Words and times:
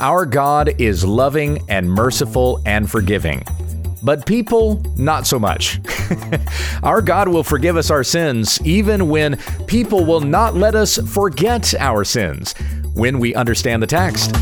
Our 0.00 0.26
God 0.26 0.80
is 0.80 1.04
loving 1.04 1.64
and 1.68 1.90
merciful 1.90 2.62
and 2.64 2.88
forgiving. 2.88 3.44
But 4.00 4.26
people, 4.26 4.80
not 4.96 5.26
so 5.26 5.40
much. 5.40 5.80
our 6.84 7.02
God 7.02 7.26
will 7.26 7.42
forgive 7.42 7.76
us 7.76 7.90
our 7.90 8.04
sins 8.04 8.60
even 8.64 9.08
when 9.08 9.38
people 9.66 10.04
will 10.04 10.20
not 10.20 10.54
let 10.54 10.76
us 10.76 10.98
forget 11.12 11.74
our 11.80 12.04
sins 12.04 12.54
when 12.94 13.18
we 13.18 13.34
understand 13.34 13.82
the 13.82 13.88
text. 13.88 14.32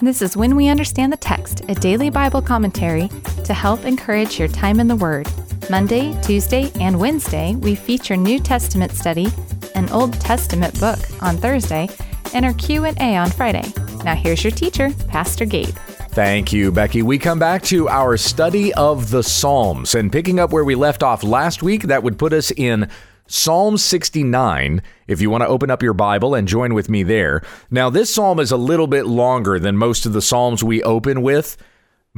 This 0.00 0.22
is 0.22 0.36
When 0.36 0.56
We 0.56 0.68
Understand 0.68 1.12
the 1.12 1.16
Text, 1.16 1.62
a 1.68 1.74
daily 1.74 2.10
Bible 2.10 2.40
commentary 2.40 3.10
to 3.44 3.52
help 3.52 3.84
encourage 3.84 4.38
your 4.38 4.48
time 4.48 4.80
in 4.80 4.88
the 4.88 4.96
Word. 4.96 5.26
Monday, 5.68 6.16
Tuesday, 6.22 6.70
and 6.80 6.98
Wednesday, 7.00 7.56
we 7.56 7.74
feature 7.74 8.16
New 8.16 8.38
Testament 8.38 8.92
study, 8.92 9.26
an 9.74 9.88
Old 9.90 10.12
Testament 10.20 10.78
book 10.78 10.98
on 11.20 11.36
Thursday, 11.36 11.88
and 12.34 12.44
our 12.44 12.52
Q&A 12.54 13.16
on 13.16 13.30
Friday. 13.30 13.64
Now 14.04 14.14
here's 14.14 14.44
your 14.44 14.52
teacher, 14.52 14.92
Pastor 15.08 15.44
Gabe. 15.44 15.74
Thank 16.10 16.52
you, 16.52 16.70
Becky. 16.70 17.02
We 17.02 17.18
come 17.18 17.40
back 17.40 17.62
to 17.64 17.88
our 17.88 18.16
study 18.16 18.72
of 18.74 19.10
the 19.10 19.22
Psalms 19.22 19.96
and 19.96 20.12
picking 20.12 20.38
up 20.38 20.52
where 20.52 20.64
we 20.64 20.76
left 20.76 21.02
off 21.02 21.24
last 21.24 21.64
week, 21.64 21.82
that 21.84 22.04
would 22.04 22.18
put 22.18 22.32
us 22.32 22.52
in 22.52 22.88
Psalm 23.26 23.76
69, 23.76 24.82
if 25.08 25.20
you 25.20 25.30
want 25.30 25.42
to 25.42 25.48
open 25.48 25.68
up 25.68 25.82
your 25.82 25.94
Bible 25.94 26.36
and 26.36 26.46
join 26.46 26.74
with 26.74 26.88
me 26.88 27.02
there. 27.02 27.42
Now, 27.72 27.90
this 27.90 28.14
psalm 28.14 28.38
is 28.38 28.52
a 28.52 28.56
little 28.56 28.86
bit 28.86 29.06
longer 29.06 29.58
than 29.58 29.76
most 29.76 30.06
of 30.06 30.12
the 30.12 30.22
psalms 30.22 30.62
we 30.62 30.80
open 30.84 31.22
with. 31.22 31.56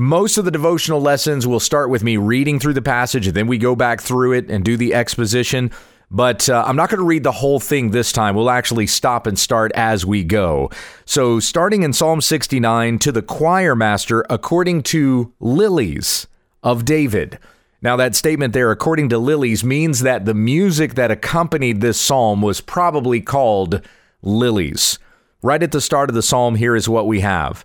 Most 0.01 0.39
of 0.39 0.45
the 0.45 0.53
devotional 0.53 1.01
lessons 1.01 1.45
will 1.45 1.59
start 1.59 1.91
with 1.91 2.05
me 2.05 2.17
reading 2.17 2.61
through 2.61 2.75
the 2.75 2.81
passage, 2.81 3.27
and 3.27 3.35
then 3.35 3.49
we 3.49 3.59
go 3.59 3.75
back 3.75 4.01
through 4.01 4.35
it 4.35 4.49
and 4.49 4.65
do 4.65 4.77
the 4.77 4.95
exposition. 4.95 5.73
But 6.09 6.49
uh, 6.49 6.63
I'm 6.65 6.77
not 6.77 6.89
going 6.89 7.01
to 7.01 7.05
read 7.05 7.25
the 7.25 7.33
whole 7.33 7.59
thing 7.59 7.91
this 7.91 8.13
time. 8.13 8.37
We'll 8.37 8.49
actually 8.49 8.87
stop 8.87 9.27
and 9.27 9.37
start 9.37 9.73
as 9.75 10.07
we 10.07 10.23
go. 10.23 10.71
So, 11.05 11.41
starting 11.41 11.83
in 11.83 11.93
Psalm 11.93 12.21
69, 12.21 13.01
to 13.01 13.11
the 13.11 13.23
choir 13.23 13.75
master, 13.75 14.25
according 14.31 14.85
to 14.85 15.33
Lilies 15.41 16.29
of 16.63 16.85
David. 16.85 17.41
Now, 17.83 17.97
that 17.97 18.15
statement 18.15 18.53
there, 18.53 18.71
according 18.71 19.09
to 19.09 19.19
Lilies, 19.19 19.65
means 19.65 20.03
that 20.03 20.27
the 20.27 20.33
music 20.33 20.95
that 20.95 21.11
accompanied 21.11 21.81
this 21.81 22.01
psalm 22.01 22.41
was 22.41 22.61
probably 22.61 23.21
called 23.21 23.85
Lilies. 24.23 25.01
Right 25.43 25.61
at 25.61 25.73
the 25.73 25.81
start 25.81 26.09
of 26.09 26.15
the 26.15 26.23
psalm, 26.23 26.55
here 26.55 26.77
is 26.77 26.89
what 26.89 27.09
we 27.09 27.19
have 27.19 27.65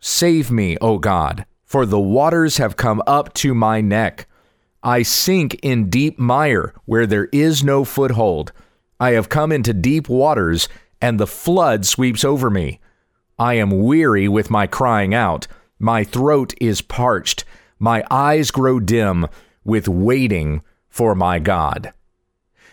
Save 0.00 0.50
me, 0.50 0.78
O 0.80 0.96
God, 0.96 1.44
for 1.76 1.84
the 1.84 2.00
waters 2.00 2.56
have 2.56 2.74
come 2.74 3.02
up 3.06 3.34
to 3.34 3.52
my 3.54 3.82
neck. 3.82 4.26
I 4.82 5.02
sink 5.02 5.56
in 5.56 5.90
deep 5.90 6.18
mire 6.18 6.72
where 6.86 7.06
there 7.06 7.26
is 7.32 7.62
no 7.62 7.84
foothold. 7.84 8.50
I 8.98 9.10
have 9.10 9.28
come 9.28 9.52
into 9.52 9.74
deep 9.74 10.08
waters, 10.08 10.70
and 11.02 11.20
the 11.20 11.26
flood 11.26 11.84
sweeps 11.84 12.24
over 12.24 12.48
me. 12.48 12.80
I 13.38 13.56
am 13.56 13.82
weary 13.82 14.26
with 14.26 14.48
my 14.48 14.66
crying 14.66 15.12
out. 15.12 15.48
My 15.78 16.02
throat 16.02 16.54
is 16.62 16.80
parched. 16.80 17.44
My 17.78 18.02
eyes 18.10 18.50
grow 18.50 18.80
dim 18.80 19.26
with 19.62 19.86
waiting 19.86 20.62
for 20.88 21.14
my 21.14 21.38
God. 21.38 21.92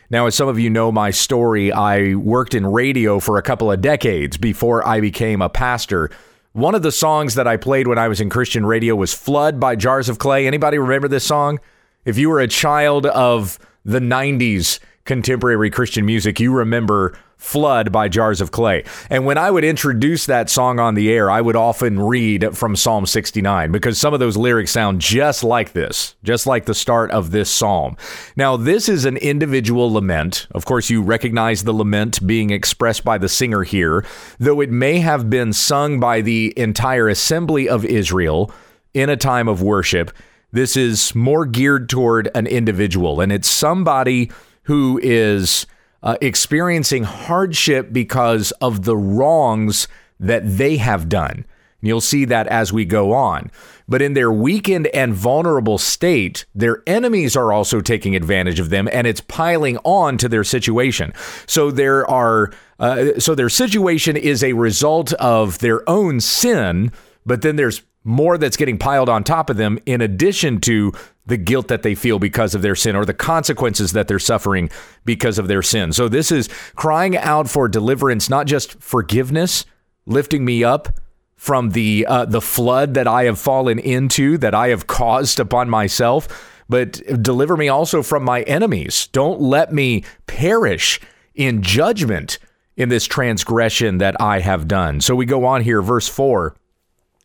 Now, 0.10 0.28
as 0.28 0.36
some 0.36 0.48
of 0.48 0.60
you 0.60 0.70
know 0.70 0.94
my 0.94 1.12
story, 1.12 1.74
I 1.74 2.16
worked 2.16 2.56
in 2.56 2.66
radio 2.66 3.20
for 3.20 3.38
a 3.38 3.44
couple 3.44 3.70
of 3.70 3.82
decades 3.82 4.38
before 4.38 4.88
I 4.88 5.02
became 5.02 5.42
a 5.42 5.50
pastor. 5.50 6.10
One 6.54 6.76
of 6.76 6.84
the 6.84 6.92
songs 6.92 7.34
that 7.34 7.48
I 7.48 7.58
played 7.58 7.88
when 7.88 7.98
I 7.98 8.08
was 8.08 8.22
in 8.22 8.30
Christian 8.30 8.64
radio 8.64 8.96
was 8.96 9.12
Flood 9.12 9.60
by 9.60 9.76
Jars 9.76 10.08
of 10.08 10.20
Clay. 10.20 10.46
Anybody 10.46 10.78
remember 10.78 11.08
this 11.08 11.26
song? 11.26 11.60
If 12.06 12.20
you 12.20 12.30
were 12.30 12.40
a 12.40 12.48
child 12.48 13.08
of 13.08 13.58
the 13.84 13.98
90s 13.98 14.78
contemporary 15.04 15.72
Christian 15.72 16.06
music, 16.06 16.40
you 16.40 16.54
remember 16.54 17.18
Flood 17.44 17.92
by 17.92 18.08
Jars 18.08 18.40
of 18.40 18.52
Clay. 18.52 18.86
And 19.10 19.26
when 19.26 19.38
I 19.38 19.52
would 19.52 19.66
introduce 19.66 20.26
that 20.26 20.50
song 20.50 20.80
on 20.80 20.96
the 20.96 21.12
air, 21.12 21.30
I 21.30 21.42
would 21.42 21.58
often 21.58 22.00
read 22.00 22.58
from 22.58 22.78
Psalm 22.78 23.06
69 23.06 23.70
because 23.70 24.00
some 24.00 24.14
of 24.14 24.22
those 24.22 24.38
lyrics 24.38 24.72
sound 24.72 25.02
just 25.02 25.44
like 25.44 25.74
this, 25.74 26.16
just 26.24 26.48
like 26.48 26.66
the 26.66 26.74
start 26.74 27.12
of 27.12 27.32
this 27.32 27.52
psalm. 27.52 27.98
Now, 28.38 28.56
this 28.56 28.88
is 28.88 29.04
an 29.04 29.18
individual 29.18 29.92
lament. 29.92 30.48
Of 30.52 30.64
course, 30.64 30.90
you 30.90 31.02
recognize 31.02 31.66
the 31.66 31.74
lament 31.74 32.26
being 32.26 32.50
expressed 32.50 33.04
by 33.04 33.18
the 33.18 33.30
singer 33.30 33.64
here, 33.64 34.06
though 34.40 34.62
it 34.62 34.72
may 34.72 35.00
have 35.00 35.30
been 35.30 35.52
sung 35.52 36.00
by 36.00 36.22
the 36.22 36.54
entire 36.56 37.10
assembly 37.10 37.68
of 37.68 37.84
Israel 37.84 38.52
in 38.94 39.10
a 39.10 39.18
time 39.18 39.50
of 39.50 39.62
worship. 39.62 40.12
This 40.54 40.78
is 40.78 41.14
more 41.14 41.46
geared 41.46 41.90
toward 41.90 42.30
an 42.34 42.48
individual, 42.48 43.20
and 43.20 43.34
it's 43.34 43.50
somebody 43.50 44.32
who 44.64 44.98
is 45.04 45.68
uh, 46.04 46.18
experiencing 46.22 47.04
hardship 47.04 47.92
because 47.92 48.52
of 48.62 48.84
the 48.84 48.98
wrongs 48.98 49.88
that 50.20 50.44
they 50.46 50.78
have 50.78 51.10
done. 51.10 51.46
And 51.82 51.88
you'll 51.88 52.02
see 52.02 52.26
that 52.26 52.48
as 52.48 52.72
we 52.72 52.86
go 52.86 53.14
on. 53.14 53.50
But 53.88 54.02
in 54.02 54.14
their 54.14 54.32
weakened 54.32 54.88
and 54.88 55.14
vulnerable 55.14 55.78
state, 55.78 56.46
their 56.54 56.84
enemies 56.88 57.36
are 57.36 57.52
also 57.52 57.82
taking 57.82 58.16
advantage 58.16 58.60
of 58.60 58.70
them, 58.70 58.88
and 58.92 59.08
it's 59.08 59.22
piling 59.22 59.78
on 59.84 60.18
to 60.20 60.30
their 60.30 60.44
situation. 60.44 61.14
So 61.48 61.72
there 61.72 62.10
are, 62.10 62.52
uh, 62.80 63.20
so 63.20 63.36
their 63.36 63.50
situation 63.50 64.16
is 64.16 64.44
a 64.44 64.54
result 64.54 65.12
of 65.14 65.60
their 65.60 65.88
own 65.90 66.22
sin, 66.22 66.92
but 67.26 67.42
then 67.42 67.58
there's 67.58 67.82
more 68.04 68.38
that's 68.38 68.58
getting 68.58 68.78
piled 68.78 69.10
on 69.10 69.24
top 69.24 69.50
of 69.50 69.58
them 69.58 69.80
in 69.86 70.02
addition 70.02 70.60
to 70.62 70.92
the 71.26 71.38
guilt 71.38 71.70
that 71.70 71.84
they 71.84 71.96
feel 71.96 72.20
because 72.20 72.54
of 72.54 72.62
their 72.62 72.76
sin 72.76 72.96
or 72.96 73.06
the 73.06 73.14
consequences 73.14 73.94
that 73.94 74.08
they're 74.08 74.20
suffering 74.20 74.70
because 75.06 75.40
of 75.40 75.48
their 75.48 75.62
sin. 75.62 75.94
So 75.94 76.10
this 76.10 76.32
is 76.32 76.50
crying 76.76 77.16
out 77.16 77.50
for 77.50 77.68
deliverance, 77.68 78.30
not 78.30 78.46
just 78.46 78.82
forgiveness, 78.82 79.66
lifting 80.06 80.44
me 80.44 80.64
up 80.64 81.00
from 81.36 81.72
the 81.72 82.06
uh, 82.08 82.26
the 82.26 82.42
flood 82.42 82.94
that 82.94 83.08
I 83.08 83.26
have 83.26 83.40
fallen 83.40 83.80
into, 83.80 84.38
that 84.38 84.54
I 84.54 84.70
have 84.70 84.88
caused 84.88 85.40
upon 85.40 85.70
myself, 85.70 86.64
but 86.70 87.02
deliver 87.22 87.58
me 87.58 87.68
also 87.68 88.02
from 88.02 88.24
my 88.24 88.44
enemies. 88.44 89.08
Don't 89.12 89.42
let 89.42 89.74
me 89.74 90.04
perish 90.26 91.00
in 91.36 91.62
judgment 91.62 92.40
in 92.76 92.90
this 92.90 93.06
transgression 93.06 93.98
that 94.00 94.20
I 94.22 94.40
have 94.40 94.68
done. 94.68 95.02
So 95.02 95.16
we 95.16 95.26
go 95.26 95.46
on 95.46 95.62
here, 95.62 95.82
verse 95.82 96.08
4 96.08 96.56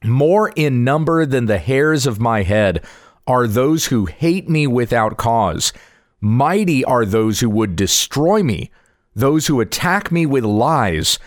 More 0.05 0.51
in 0.51 0.85
number 0.85 1.27
than 1.27 1.47
the 1.47 1.59
hairs 1.59 2.07
of 2.07 2.21
my 2.21 2.43
head 2.43 2.85
are 3.27 3.47
those 3.47 3.87
who 3.87 4.07
hate 4.07 4.49
me 4.49 4.67
without 4.67 5.17
cause. 5.17 5.73
Mighty 6.21 6.85
are 6.85 7.05
those 7.05 7.41
who 7.41 7.51
would 7.51 7.77
destroy 7.77 8.43
me, 8.43 8.71
those 9.15 9.47
who 9.47 9.61
attack 9.61 10.11
me 10.13 10.25
with 10.25 10.45
lies. 10.45 11.19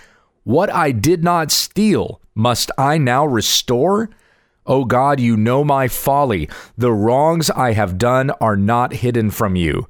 What 0.44 0.70
I 0.74 0.92
did 0.92 1.24
not 1.24 1.52
steal, 1.52 2.22
must 2.34 2.72
I 2.78 2.98
now 2.98 3.26
restore? 3.26 4.10
O 4.66 4.86
God, 4.86 5.20
you 5.20 5.36
know 5.36 5.64
my 5.64 5.88
folly. 5.88 6.50
The 6.78 6.92
wrongs 6.92 7.50
I 7.50 7.74
have 7.74 7.98
done 7.98 8.32
are 8.42 8.58
not 8.58 8.94
hidden 8.94 9.32
from 9.32 9.56
you. 9.56 9.86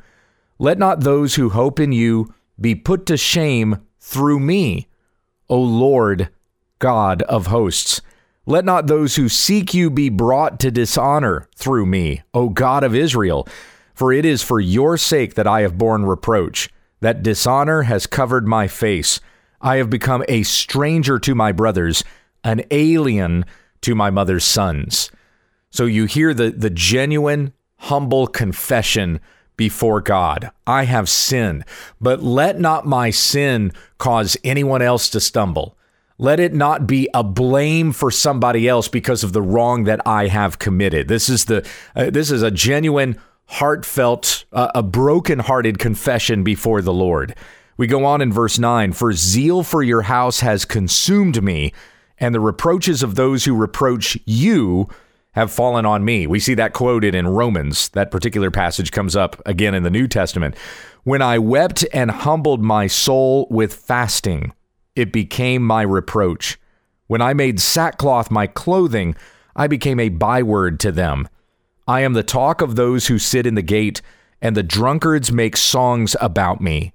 Let 0.60 0.78
not 0.78 1.02
those 1.02 1.36
who 1.36 1.50
hope 1.50 1.80
in 1.80 1.92
you 1.92 2.34
be 2.60 2.76
put 2.76 3.06
to 3.08 3.18
shame 3.18 3.80
through 4.00 4.40
me. 4.40 4.88
O 5.50 5.60
Lord, 5.60 6.30
God 6.80 7.22
of 7.24 7.48
hosts. 7.48 8.02
Let 8.52 8.66
not 8.66 8.88
those 8.88 9.16
who 9.16 9.30
seek 9.30 9.74
you 9.74 9.90
be 9.90 10.10
brought 10.10 10.60
to 10.60 10.72
dishonor 10.72 11.48
through 11.56 11.86
me, 11.86 12.24
O 12.34 12.50
God 12.50 12.84
of 12.84 12.94
Israel. 12.94 13.48
For 13.94 14.12
it 14.12 14.26
is 14.26 14.44
for 14.44 14.60
your 14.60 14.98
sake 14.98 15.36
that 15.36 15.48
I 15.48 15.62
have 15.62 15.78
borne 15.78 16.04
reproach, 16.04 16.68
that 17.00 17.24
dishonor 17.24 17.84
has 17.84 18.08
covered 18.08 18.46
my 18.46 18.68
face. 18.68 19.22
I 19.62 19.78
have 19.78 19.90
become 19.90 20.26
a 20.28 20.44
stranger 20.44 21.18
to 21.18 21.34
my 21.34 21.54
brothers, 21.54 22.04
an 22.44 22.64
alien 22.72 23.46
to 23.84 23.96
my 23.96 24.10
mother's 24.10 24.44
sons. 24.44 25.12
So 25.70 25.86
you 25.86 26.04
hear 26.04 26.34
the, 26.34 26.52
the 26.52 26.70
genuine, 26.70 27.54
humble 27.78 28.28
confession 28.28 29.22
before 29.56 30.02
God. 30.02 30.52
I 30.68 30.84
have 30.84 31.08
sinned, 31.08 31.64
but 32.02 32.22
let 32.22 32.60
not 32.60 32.86
my 32.86 33.12
sin 33.12 33.72
cause 33.98 34.36
anyone 34.44 34.82
else 34.82 35.08
to 35.12 35.22
stumble. 35.22 35.78
Let 36.22 36.40
it 36.40 36.54
not 36.54 36.86
be 36.86 37.10
a 37.16 37.24
blame 37.24 37.92
for 37.94 38.12
somebody 38.12 38.68
else 38.68 38.88
because 38.88 39.24
of 39.24 39.34
the 39.34 39.42
wrong 39.42 39.86
that 39.86 40.06
I 40.06 40.28
have 40.28 40.60
committed. 40.60 41.08
This 41.08 41.28
is 41.30 41.46
the 41.46 41.68
uh, 41.96 42.12
this 42.12 42.30
is 42.30 42.44
a 42.44 42.52
genuine, 42.52 43.20
heartfelt, 43.48 44.46
uh, 44.54 44.70
a 44.76 44.84
broken-hearted 44.84 45.80
confession 45.80 46.44
before 46.44 46.84
the 46.84 46.94
Lord. 46.94 47.34
We 47.76 47.88
go 47.88 48.06
on 48.06 48.22
in 48.22 48.32
verse 48.32 48.60
9, 48.60 48.94
for 48.94 49.14
zeal 49.14 49.64
for 49.64 49.82
your 49.82 50.04
house 50.04 50.42
has 50.42 50.64
consumed 50.64 51.42
me, 51.42 51.74
and 52.20 52.36
the 52.36 52.40
reproaches 52.40 53.02
of 53.02 53.16
those 53.16 53.46
who 53.46 53.56
reproach 53.56 54.16
you 54.24 54.90
have 55.32 55.52
fallen 55.52 55.88
on 55.88 56.06
me. 56.06 56.28
We 56.28 56.40
see 56.40 56.54
that 56.54 56.74
quoted 56.74 57.16
in 57.16 57.28
Romans. 57.30 57.90
That 57.90 58.12
particular 58.12 58.52
passage 58.52 58.92
comes 58.92 59.16
up 59.16 59.42
again 59.48 59.74
in 59.74 59.82
the 59.82 59.90
New 59.90 60.08
Testament. 60.08 60.56
When 61.04 61.24
I 61.24 61.40
wept 61.40 61.84
and 61.92 62.12
humbled 62.12 62.62
my 62.62 62.86
soul 62.86 63.48
with 63.50 63.74
fasting, 63.74 64.54
it 64.96 65.12
became 65.12 65.64
my 65.64 65.82
reproach. 65.82 66.60
When 67.08 67.22
I 67.22 67.34
made 67.34 67.60
sackcloth 67.60 68.32
my 68.32 68.48
clothing, 68.48 69.16
I 69.56 69.68
became 69.68 70.00
a 70.00 70.10
byword 70.10 70.80
to 70.82 70.92
them. 70.92 71.28
I 71.88 72.02
am 72.02 72.14
the 72.14 72.24
talk 72.24 72.62
of 72.62 72.76
those 72.76 73.08
who 73.08 73.20
sit 73.20 73.46
in 73.46 73.56
the 73.56 73.62
gate, 73.62 74.02
and 74.42 74.56
the 74.56 74.64
drunkards 74.64 75.32
make 75.32 75.58
songs 75.58 76.16
about 76.22 76.62
me. 76.62 76.94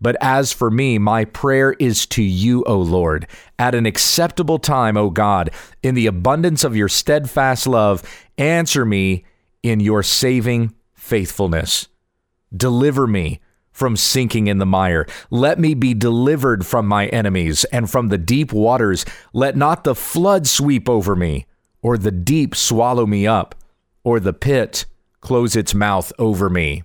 But 0.00 0.16
as 0.20 0.52
for 0.52 0.68
me, 0.68 0.98
my 0.98 1.24
prayer 1.24 1.74
is 1.74 2.06
to 2.06 2.22
you, 2.22 2.64
O 2.64 2.76
Lord, 2.76 3.28
at 3.56 3.74
an 3.76 3.86
acceptable 3.86 4.58
time, 4.58 4.96
O 4.96 5.10
God, 5.10 5.50
in 5.80 5.94
the 5.94 6.08
abundance 6.08 6.64
of 6.64 6.74
your 6.74 6.88
steadfast 6.88 7.68
love, 7.68 8.02
answer 8.36 8.84
me 8.84 9.24
in 9.62 9.78
your 9.78 10.02
saving 10.02 10.74
faithfulness. 10.94 11.86
Deliver 12.54 13.06
me 13.06 13.40
from 13.72 13.96
sinking 13.96 14.46
in 14.46 14.58
the 14.58 14.66
mire. 14.66 15.06
Let 15.30 15.58
me 15.58 15.74
be 15.74 15.94
delivered 15.94 16.64
from 16.66 16.86
my 16.86 17.06
enemies 17.08 17.64
and 17.64 17.90
from 17.90 18.08
the 18.08 18.18
deep 18.18 18.52
waters. 18.52 19.04
Let 19.32 19.56
not 19.56 19.84
the 19.84 19.94
flood 19.94 20.46
sweep 20.46 20.88
over 20.88 21.16
me, 21.16 21.46
or 21.82 21.98
the 21.98 22.12
deep 22.12 22.54
swallow 22.54 23.06
me 23.06 23.26
up, 23.26 23.54
or 24.04 24.20
the 24.20 24.32
pit 24.32 24.84
close 25.20 25.56
its 25.56 25.74
mouth 25.74 26.12
over 26.18 26.50
me. 26.50 26.82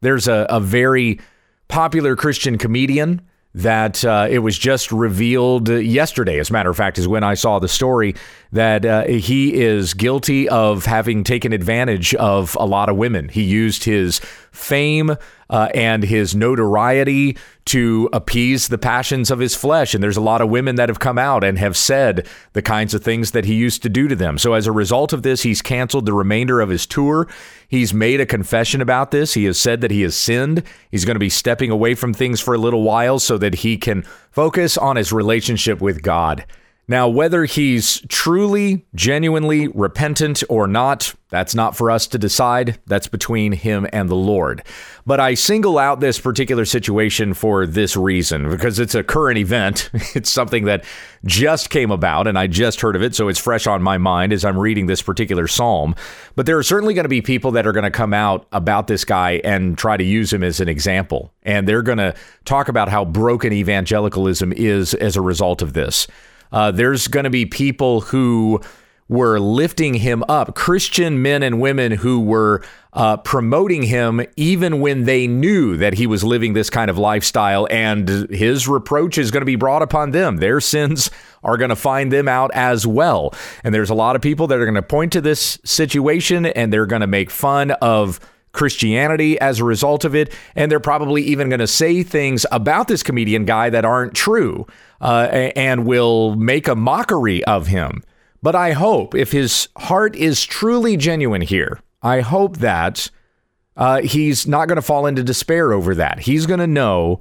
There's 0.00 0.26
a, 0.26 0.46
a 0.48 0.60
very 0.60 1.20
popular 1.68 2.16
Christian 2.16 2.58
comedian 2.58 3.22
that 3.54 4.02
uh, 4.04 4.26
it 4.30 4.38
was 4.38 4.58
just 4.58 4.90
revealed 4.90 5.68
yesterday, 5.68 6.38
as 6.38 6.48
a 6.48 6.52
matter 6.52 6.70
of 6.70 6.76
fact, 6.76 6.98
is 6.98 7.06
when 7.06 7.22
I 7.22 7.34
saw 7.34 7.58
the 7.58 7.68
story 7.68 8.14
that 8.52 8.84
uh, 8.84 9.04
he 9.04 9.54
is 9.60 9.92
guilty 9.92 10.48
of 10.48 10.86
having 10.86 11.22
taken 11.22 11.52
advantage 11.52 12.14
of 12.14 12.56
a 12.58 12.64
lot 12.64 12.88
of 12.88 12.96
women. 12.96 13.28
He 13.28 13.42
used 13.42 13.84
his 13.84 14.20
fame 14.52 15.16
uh, 15.50 15.68
and 15.74 16.04
his 16.04 16.34
notoriety 16.34 17.36
to 17.64 18.08
appease 18.12 18.68
the 18.68 18.78
passions 18.78 19.30
of 19.30 19.38
his 19.38 19.54
flesh. 19.54 19.94
And 19.94 20.02
there's 20.02 20.16
a 20.16 20.22
lot 20.22 20.40
of 20.40 20.48
women 20.48 20.76
that 20.76 20.88
have 20.88 20.98
come 20.98 21.18
out 21.18 21.42
and 21.42 21.58
have 21.58 21.76
said 21.76 22.26
the 22.52 22.62
kinds 22.62 22.94
of 22.94 23.02
things 23.02 23.32
that 23.32 23.44
he 23.44 23.54
used 23.54 23.82
to 23.82 23.88
do 23.88 24.08
to 24.08 24.16
them. 24.16 24.38
So 24.38 24.54
as 24.54 24.66
a 24.66 24.72
result 24.72 25.12
of 25.12 25.22
this, 25.22 25.42
he's 25.42 25.62
canceled 25.62 26.06
the 26.06 26.12
remainder 26.12 26.60
of 26.60 26.68
his 26.68 26.86
tour. 26.86 27.28
He's 27.68 27.92
made 27.92 28.20
a 28.20 28.26
confession 28.26 28.80
about 28.80 29.10
this. 29.10 29.34
He 29.34 29.44
has 29.44 29.58
said 29.58 29.80
that 29.80 29.90
he 29.90 30.02
has 30.02 30.14
sinned. 30.14 30.62
He's 30.90 31.04
going 31.04 31.16
to 31.16 31.20
be 31.20 31.28
stepping 31.30 31.70
away 31.70 31.94
from 31.94 32.14
things 32.14 32.40
for 32.40 32.54
a 32.54 32.58
little 32.58 32.82
while 32.82 33.18
so 33.18 33.38
that 33.38 33.56
he 33.56 33.78
can 33.78 34.02
focus 34.30 34.76
on 34.76 34.96
his 34.96 35.12
relationship 35.12 35.80
with 35.80 36.02
God. 36.02 36.44
Now, 36.92 37.08
whether 37.08 37.46
he's 37.46 38.02
truly, 38.10 38.84
genuinely 38.94 39.68
repentant 39.68 40.42
or 40.50 40.66
not, 40.66 41.14
that's 41.30 41.54
not 41.54 41.74
for 41.74 41.90
us 41.90 42.06
to 42.08 42.18
decide. 42.18 42.78
That's 42.86 43.08
between 43.08 43.52
him 43.52 43.86
and 43.94 44.10
the 44.10 44.14
Lord. 44.14 44.62
But 45.06 45.18
I 45.18 45.32
single 45.32 45.78
out 45.78 46.00
this 46.00 46.20
particular 46.20 46.66
situation 46.66 47.32
for 47.32 47.64
this 47.64 47.96
reason 47.96 48.50
because 48.50 48.78
it's 48.78 48.94
a 48.94 49.02
current 49.02 49.38
event. 49.38 49.88
It's 50.14 50.28
something 50.28 50.66
that 50.66 50.84
just 51.24 51.70
came 51.70 51.90
about 51.90 52.26
and 52.26 52.38
I 52.38 52.46
just 52.46 52.82
heard 52.82 52.94
of 52.94 53.02
it, 53.02 53.14
so 53.14 53.28
it's 53.28 53.38
fresh 53.38 53.66
on 53.66 53.82
my 53.82 53.96
mind 53.96 54.30
as 54.30 54.44
I'm 54.44 54.58
reading 54.58 54.84
this 54.84 55.00
particular 55.00 55.48
psalm. 55.48 55.94
But 56.36 56.44
there 56.44 56.58
are 56.58 56.62
certainly 56.62 56.92
going 56.92 57.06
to 57.06 57.08
be 57.08 57.22
people 57.22 57.52
that 57.52 57.66
are 57.66 57.72
going 57.72 57.84
to 57.84 57.90
come 57.90 58.12
out 58.12 58.46
about 58.52 58.86
this 58.88 59.06
guy 59.06 59.40
and 59.44 59.78
try 59.78 59.96
to 59.96 60.04
use 60.04 60.30
him 60.30 60.44
as 60.44 60.60
an 60.60 60.68
example. 60.68 61.32
And 61.44 61.66
they're 61.66 61.80
going 61.80 61.96
to 61.96 62.14
talk 62.44 62.68
about 62.68 62.90
how 62.90 63.06
broken 63.06 63.54
evangelicalism 63.54 64.52
is 64.52 64.92
as 64.92 65.16
a 65.16 65.22
result 65.22 65.62
of 65.62 65.72
this. 65.72 66.06
Uh, 66.52 66.70
there's 66.70 67.08
going 67.08 67.24
to 67.24 67.30
be 67.30 67.46
people 67.46 68.02
who 68.02 68.60
were 69.08 69.38
lifting 69.38 69.94
him 69.94 70.24
up, 70.28 70.54
Christian 70.54 71.20
men 71.20 71.42
and 71.42 71.60
women 71.60 71.92
who 71.92 72.20
were 72.20 72.64
uh, 72.94 73.16
promoting 73.18 73.82
him 73.82 74.24
even 74.36 74.80
when 74.80 75.04
they 75.04 75.26
knew 75.26 75.76
that 75.76 75.94
he 75.94 76.06
was 76.06 76.24
living 76.24 76.54
this 76.54 76.70
kind 76.70 76.90
of 76.90 76.96
lifestyle, 76.96 77.66
and 77.70 78.08
his 78.30 78.66
reproach 78.66 79.18
is 79.18 79.30
going 79.30 79.42
to 79.42 79.46
be 79.46 79.56
brought 79.56 79.82
upon 79.82 80.12
them. 80.12 80.38
Their 80.38 80.60
sins 80.60 81.10
are 81.44 81.56
going 81.56 81.70
to 81.70 81.76
find 81.76 82.12
them 82.12 82.26
out 82.26 82.50
as 82.54 82.86
well. 82.86 83.34
And 83.64 83.74
there's 83.74 83.90
a 83.90 83.94
lot 83.94 84.16
of 84.16 84.22
people 84.22 84.46
that 84.46 84.58
are 84.58 84.64
going 84.64 84.74
to 84.74 84.82
point 84.82 85.12
to 85.12 85.20
this 85.20 85.58
situation 85.64 86.46
and 86.46 86.72
they're 86.72 86.86
going 86.86 87.00
to 87.00 87.06
make 87.06 87.30
fun 87.30 87.72
of 87.82 88.20
Christianity 88.52 89.40
as 89.40 89.60
a 89.60 89.64
result 89.64 90.04
of 90.04 90.14
it. 90.14 90.32
And 90.54 90.70
they're 90.70 90.80
probably 90.80 91.22
even 91.22 91.48
going 91.48 91.60
to 91.60 91.66
say 91.66 92.02
things 92.02 92.46
about 92.52 92.88
this 92.88 93.02
comedian 93.02 93.44
guy 93.44 93.70
that 93.70 93.84
aren't 93.84 94.14
true 94.14 94.66
uh, 95.02 95.50
and 95.56 95.84
will 95.84 96.36
make 96.36 96.68
a 96.68 96.76
mockery 96.76 97.44
of 97.44 97.66
him. 97.66 98.02
But 98.40 98.54
I 98.54 98.72
hope 98.72 99.14
if 99.14 99.32
his 99.32 99.68
heart 99.76 100.16
is 100.16 100.44
truly 100.44 100.96
genuine 100.96 101.42
here, 101.42 101.80
I 102.02 102.20
hope 102.20 102.58
that 102.58 103.10
uh, 103.76 104.02
he's 104.02 104.46
not 104.46 104.68
going 104.68 104.76
to 104.76 104.82
fall 104.82 105.06
into 105.06 105.22
despair 105.22 105.72
over 105.72 105.94
that. 105.96 106.20
He's 106.20 106.46
going 106.46 106.60
to 106.60 106.66
know, 106.66 107.20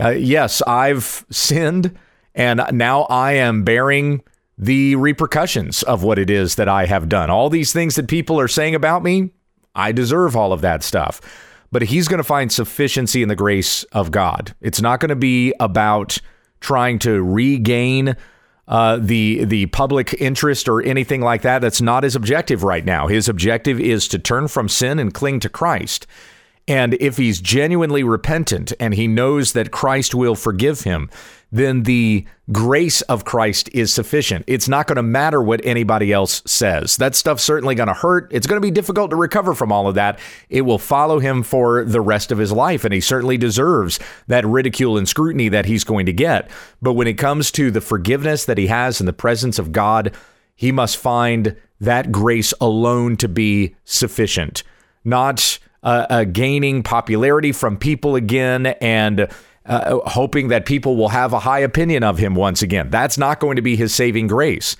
uh, 0.00 0.10
yes, 0.10 0.62
I've 0.62 1.24
sinned, 1.30 1.96
and 2.34 2.62
now 2.72 3.02
I 3.02 3.32
am 3.32 3.64
bearing 3.64 4.22
the 4.56 4.96
repercussions 4.96 5.82
of 5.82 6.02
what 6.02 6.18
it 6.18 6.30
is 6.30 6.56
that 6.56 6.68
I 6.68 6.86
have 6.86 7.08
done. 7.08 7.30
All 7.30 7.48
these 7.48 7.72
things 7.72 7.94
that 7.96 8.08
people 8.08 8.40
are 8.40 8.48
saying 8.48 8.74
about 8.74 9.02
me, 9.02 9.30
I 9.74 9.92
deserve 9.92 10.36
all 10.36 10.52
of 10.52 10.60
that 10.62 10.82
stuff. 10.82 11.20
But 11.70 11.82
he's 11.82 12.08
going 12.08 12.18
to 12.18 12.24
find 12.24 12.50
sufficiency 12.50 13.22
in 13.22 13.28
the 13.28 13.36
grace 13.36 13.84
of 13.84 14.10
God. 14.10 14.54
It's 14.60 14.80
not 14.80 15.00
going 15.00 15.10
to 15.10 15.16
be 15.16 15.52
about 15.60 16.18
trying 16.60 16.98
to 17.00 17.22
regain 17.22 18.16
uh, 18.66 18.98
the 19.00 19.44
the 19.44 19.66
public 19.66 20.14
interest 20.20 20.68
or 20.68 20.82
anything 20.82 21.20
like 21.22 21.42
that. 21.42 21.60
That's 21.60 21.80
not 21.80 22.04
his 22.04 22.14
objective 22.14 22.64
right 22.64 22.84
now. 22.84 23.06
His 23.06 23.28
objective 23.28 23.80
is 23.80 24.06
to 24.08 24.18
turn 24.18 24.48
from 24.48 24.68
sin 24.68 24.98
and 24.98 25.14
cling 25.14 25.40
to 25.40 25.48
Christ. 25.48 26.06
And 26.68 26.94
if 27.00 27.16
he's 27.16 27.40
genuinely 27.40 28.02
repentant 28.02 28.74
and 28.78 28.92
he 28.92 29.06
knows 29.06 29.54
that 29.54 29.70
Christ 29.70 30.14
will 30.14 30.34
forgive 30.34 30.82
him, 30.82 31.08
then 31.50 31.84
the 31.84 32.26
grace 32.52 33.00
of 33.02 33.24
Christ 33.24 33.70
is 33.72 33.92
sufficient. 33.92 34.44
It's 34.46 34.68
not 34.68 34.86
going 34.86 34.96
to 34.96 35.02
matter 35.02 35.42
what 35.42 35.64
anybody 35.64 36.12
else 36.12 36.42
says. 36.44 36.96
That 36.98 37.14
stuff's 37.14 37.42
certainly 37.42 37.74
going 37.74 37.88
to 37.88 37.94
hurt. 37.94 38.28
It's 38.32 38.46
going 38.46 38.60
to 38.60 38.66
be 38.66 38.70
difficult 38.70 39.10
to 39.10 39.16
recover 39.16 39.54
from 39.54 39.72
all 39.72 39.88
of 39.88 39.94
that. 39.94 40.18
It 40.50 40.62
will 40.62 40.78
follow 40.78 41.18
him 41.18 41.42
for 41.42 41.84
the 41.84 42.00
rest 42.00 42.30
of 42.30 42.38
his 42.38 42.52
life, 42.52 42.84
and 42.84 42.92
he 42.92 43.00
certainly 43.00 43.38
deserves 43.38 43.98
that 44.26 44.46
ridicule 44.46 44.98
and 44.98 45.08
scrutiny 45.08 45.48
that 45.48 45.66
he's 45.66 45.84
going 45.84 46.06
to 46.06 46.12
get. 46.12 46.50
But 46.82 46.94
when 46.94 47.06
it 47.06 47.14
comes 47.18 47.50
to 47.52 47.70
the 47.70 47.80
forgiveness 47.80 48.44
that 48.44 48.58
he 48.58 48.66
has 48.66 49.00
in 49.00 49.06
the 49.06 49.12
presence 49.12 49.58
of 49.58 49.72
God, 49.72 50.14
he 50.54 50.70
must 50.70 50.96
find 50.96 51.56
that 51.80 52.12
grace 52.12 52.52
alone 52.60 53.16
to 53.18 53.28
be 53.28 53.76
sufficient, 53.84 54.64
not 55.04 55.58
uh, 55.82 56.06
uh, 56.10 56.24
gaining 56.24 56.82
popularity 56.82 57.52
from 57.52 57.76
people 57.76 58.16
again 58.16 58.66
and 58.66 59.28
uh, 59.68 60.00
hoping 60.06 60.48
that 60.48 60.66
people 60.66 60.96
will 60.96 61.10
have 61.10 61.32
a 61.32 61.40
high 61.40 61.60
opinion 61.60 62.02
of 62.02 62.18
him 62.18 62.34
once 62.34 62.62
again. 62.62 62.90
That's 62.90 63.18
not 63.18 63.38
going 63.38 63.56
to 63.56 63.62
be 63.62 63.76
his 63.76 63.94
saving 63.94 64.26
grace. 64.26 64.76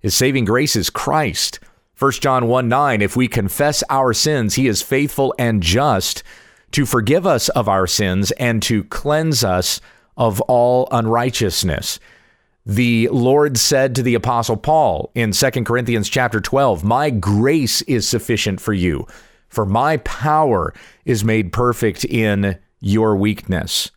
His 0.00 0.14
saving 0.14 0.44
grace 0.44 0.76
is 0.76 0.90
Christ. 0.90 1.60
1 1.98 2.12
John 2.12 2.48
1 2.48 2.68
9, 2.68 3.00
if 3.00 3.16
we 3.16 3.28
confess 3.28 3.84
our 3.88 4.12
sins, 4.12 4.56
he 4.56 4.66
is 4.66 4.82
faithful 4.82 5.34
and 5.38 5.62
just 5.62 6.24
to 6.72 6.84
forgive 6.84 7.24
us 7.24 7.48
of 7.50 7.68
our 7.68 7.86
sins 7.86 8.32
and 8.32 8.60
to 8.64 8.82
cleanse 8.84 9.44
us 9.44 9.80
of 10.16 10.40
all 10.42 10.88
unrighteousness. 10.90 12.00
The 12.66 13.08
Lord 13.12 13.56
said 13.56 13.94
to 13.94 14.02
the 14.02 14.16
apostle 14.16 14.56
Paul 14.56 15.12
in 15.14 15.32
2 15.32 15.64
Corinthians 15.64 16.08
chapter 16.08 16.40
12, 16.40 16.82
"My 16.82 17.10
grace 17.10 17.82
is 17.82 18.08
sufficient 18.08 18.60
for 18.60 18.72
you, 18.72 19.06
for 19.48 19.64
my 19.64 19.98
power 19.98 20.74
is 21.04 21.24
made 21.24 21.52
perfect 21.52 22.04
in 22.04 22.56
your 22.80 23.14
weakness." 23.14 23.92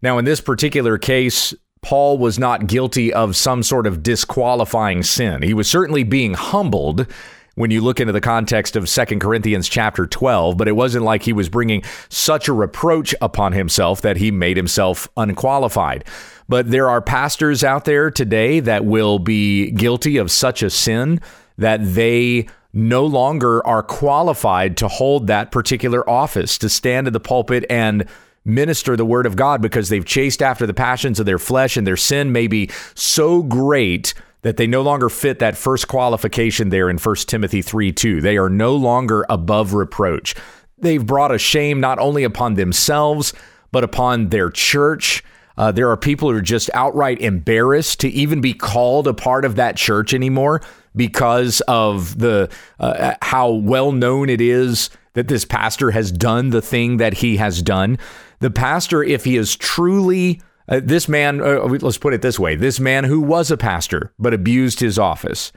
Now, 0.00 0.18
in 0.18 0.24
this 0.24 0.40
particular 0.40 0.96
case, 0.98 1.54
Paul 1.82 2.18
was 2.18 2.38
not 2.38 2.66
guilty 2.66 3.12
of 3.12 3.36
some 3.36 3.62
sort 3.62 3.86
of 3.86 4.02
disqualifying 4.02 5.02
sin. 5.02 5.42
He 5.42 5.54
was 5.54 5.68
certainly 5.68 6.02
being 6.04 6.34
humbled 6.34 7.06
when 7.54 7.72
you 7.72 7.80
look 7.80 7.98
into 7.98 8.12
the 8.12 8.20
context 8.20 8.76
of 8.76 8.88
2 8.88 9.18
Corinthians 9.18 9.68
chapter 9.68 10.06
12, 10.06 10.56
but 10.56 10.68
it 10.68 10.76
wasn't 10.76 11.04
like 11.04 11.24
he 11.24 11.32
was 11.32 11.48
bringing 11.48 11.82
such 12.08 12.46
a 12.46 12.52
reproach 12.52 13.14
upon 13.20 13.52
himself 13.52 14.00
that 14.02 14.16
he 14.16 14.30
made 14.30 14.56
himself 14.56 15.08
unqualified. 15.16 16.04
But 16.48 16.70
there 16.70 16.88
are 16.88 17.02
pastors 17.02 17.64
out 17.64 17.84
there 17.84 18.12
today 18.12 18.60
that 18.60 18.84
will 18.84 19.18
be 19.18 19.72
guilty 19.72 20.16
of 20.18 20.30
such 20.30 20.62
a 20.62 20.70
sin 20.70 21.20
that 21.56 21.80
they 21.94 22.46
no 22.72 23.04
longer 23.04 23.66
are 23.66 23.82
qualified 23.82 24.76
to 24.76 24.86
hold 24.86 25.26
that 25.26 25.50
particular 25.50 26.08
office, 26.08 26.58
to 26.58 26.68
stand 26.68 27.08
in 27.08 27.12
the 27.12 27.18
pulpit 27.18 27.64
and 27.68 28.06
minister 28.48 28.96
the 28.96 29.04
word 29.04 29.26
of 29.26 29.36
God 29.36 29.62
because 29.62 29.88
they've 29.88 30.04
chased 30.04 30.42
after 30.42 30.66
the 30.66 30.74
passions 30.74 31.20
of 31.20 31.26
their 31.26 31.38
flesh 31.38 31.76
and 31.76 31.86
their 31.86 31.96
sin 31.96 32.32
may 32.32 32.46
be 32.46 32.70
so 32.94 33.42
great 33.42 34.14
that 34.42 34.56
they 34.56 34.66
no 34.66 34.82
longer 34.82 35.08
fit 35.08 35.38
that 35.40 35.56
first 35.56 35.88
qualification 35.88 36.70
there 36.70 36.88
in 36.88 36.98
1 36.98 37.16
Timothy 37.26 37.62
3 37.62 37.92
2. 37.92 38.20
They 38.20 38.36
are 38.36 38.48
no 38.48 38.74
longer 38.74 39.26
above 39.28 39.74
reproach. 39.74 40.34
They've 40.78 41.04
brought 41.04 41.34
a 41.34 41.38
shame 41.38 41.80
not 41.80 41.98
only 41.98 42.24
upon 42.24 42.54
themselves, 42.54 43.32
but 43.72 43.84
upon 43.84 44.28
their 44.28 44.50
church. 44.50 45.24
Uh, 45.56 45.72
there 45.72 45.90
are 45.90 45.96
people 45.96 46.30
who 46.30 46.36
are 46.36 46.40
just 46.40 46.70
outright 46.72 47.20
embarrassed 47.20 47.98
to 48.00 48.08
even 48.08 48.40
be 48.40 48.54
called 48.54 49.08
a 49.08 49.14
part 49.14 49.44
of 49.44 49.56
that 49.56 49.76
church 49.76 50.14
anymore 50.14 50.62
because 50.94 51.60
of 51.62 52.18
the 52.18 52.48
uh, 52.78 53.14
how 53.22 53.50
well 53.50 53.90
known 53.90 54.28
it 54.28 54.40
is 54.40 54.88
that 55.18 55.26
this 55.26 55.44
pastor 55.44 55.90
has 55.90 56.12
done 56.12 56.50
the 56.50 56.62
thing 56.62 56.98
that 56.98 57.14
he 57.14 57.38
has 57.38 57.60
done. 57.60 57.98
The 58.38 58.52
pastor, 58.52 59.02
if 59.02 59.24
he 59.24 59.36
is 59.36 59.56
truly 59.56 60.40
uh, 60.68 60.80
this 60.80 61.08
man, 61.08 61.40
uh, 61.40 61.64
let's 61.64 61.98
put 61.98 62.14
it 62.14 62.22
this 62.22 62.38
way 62.38 62.54
this 62.54 62.78
man 62.78 63.02
who 63.02 63.20
was 63.20 63.50
a 63.50 63.56
pastor 63.56 64.12
but 64.16 64.32
abused 64.32 64.78
his 64.78 64.96
office, 64.96 65.50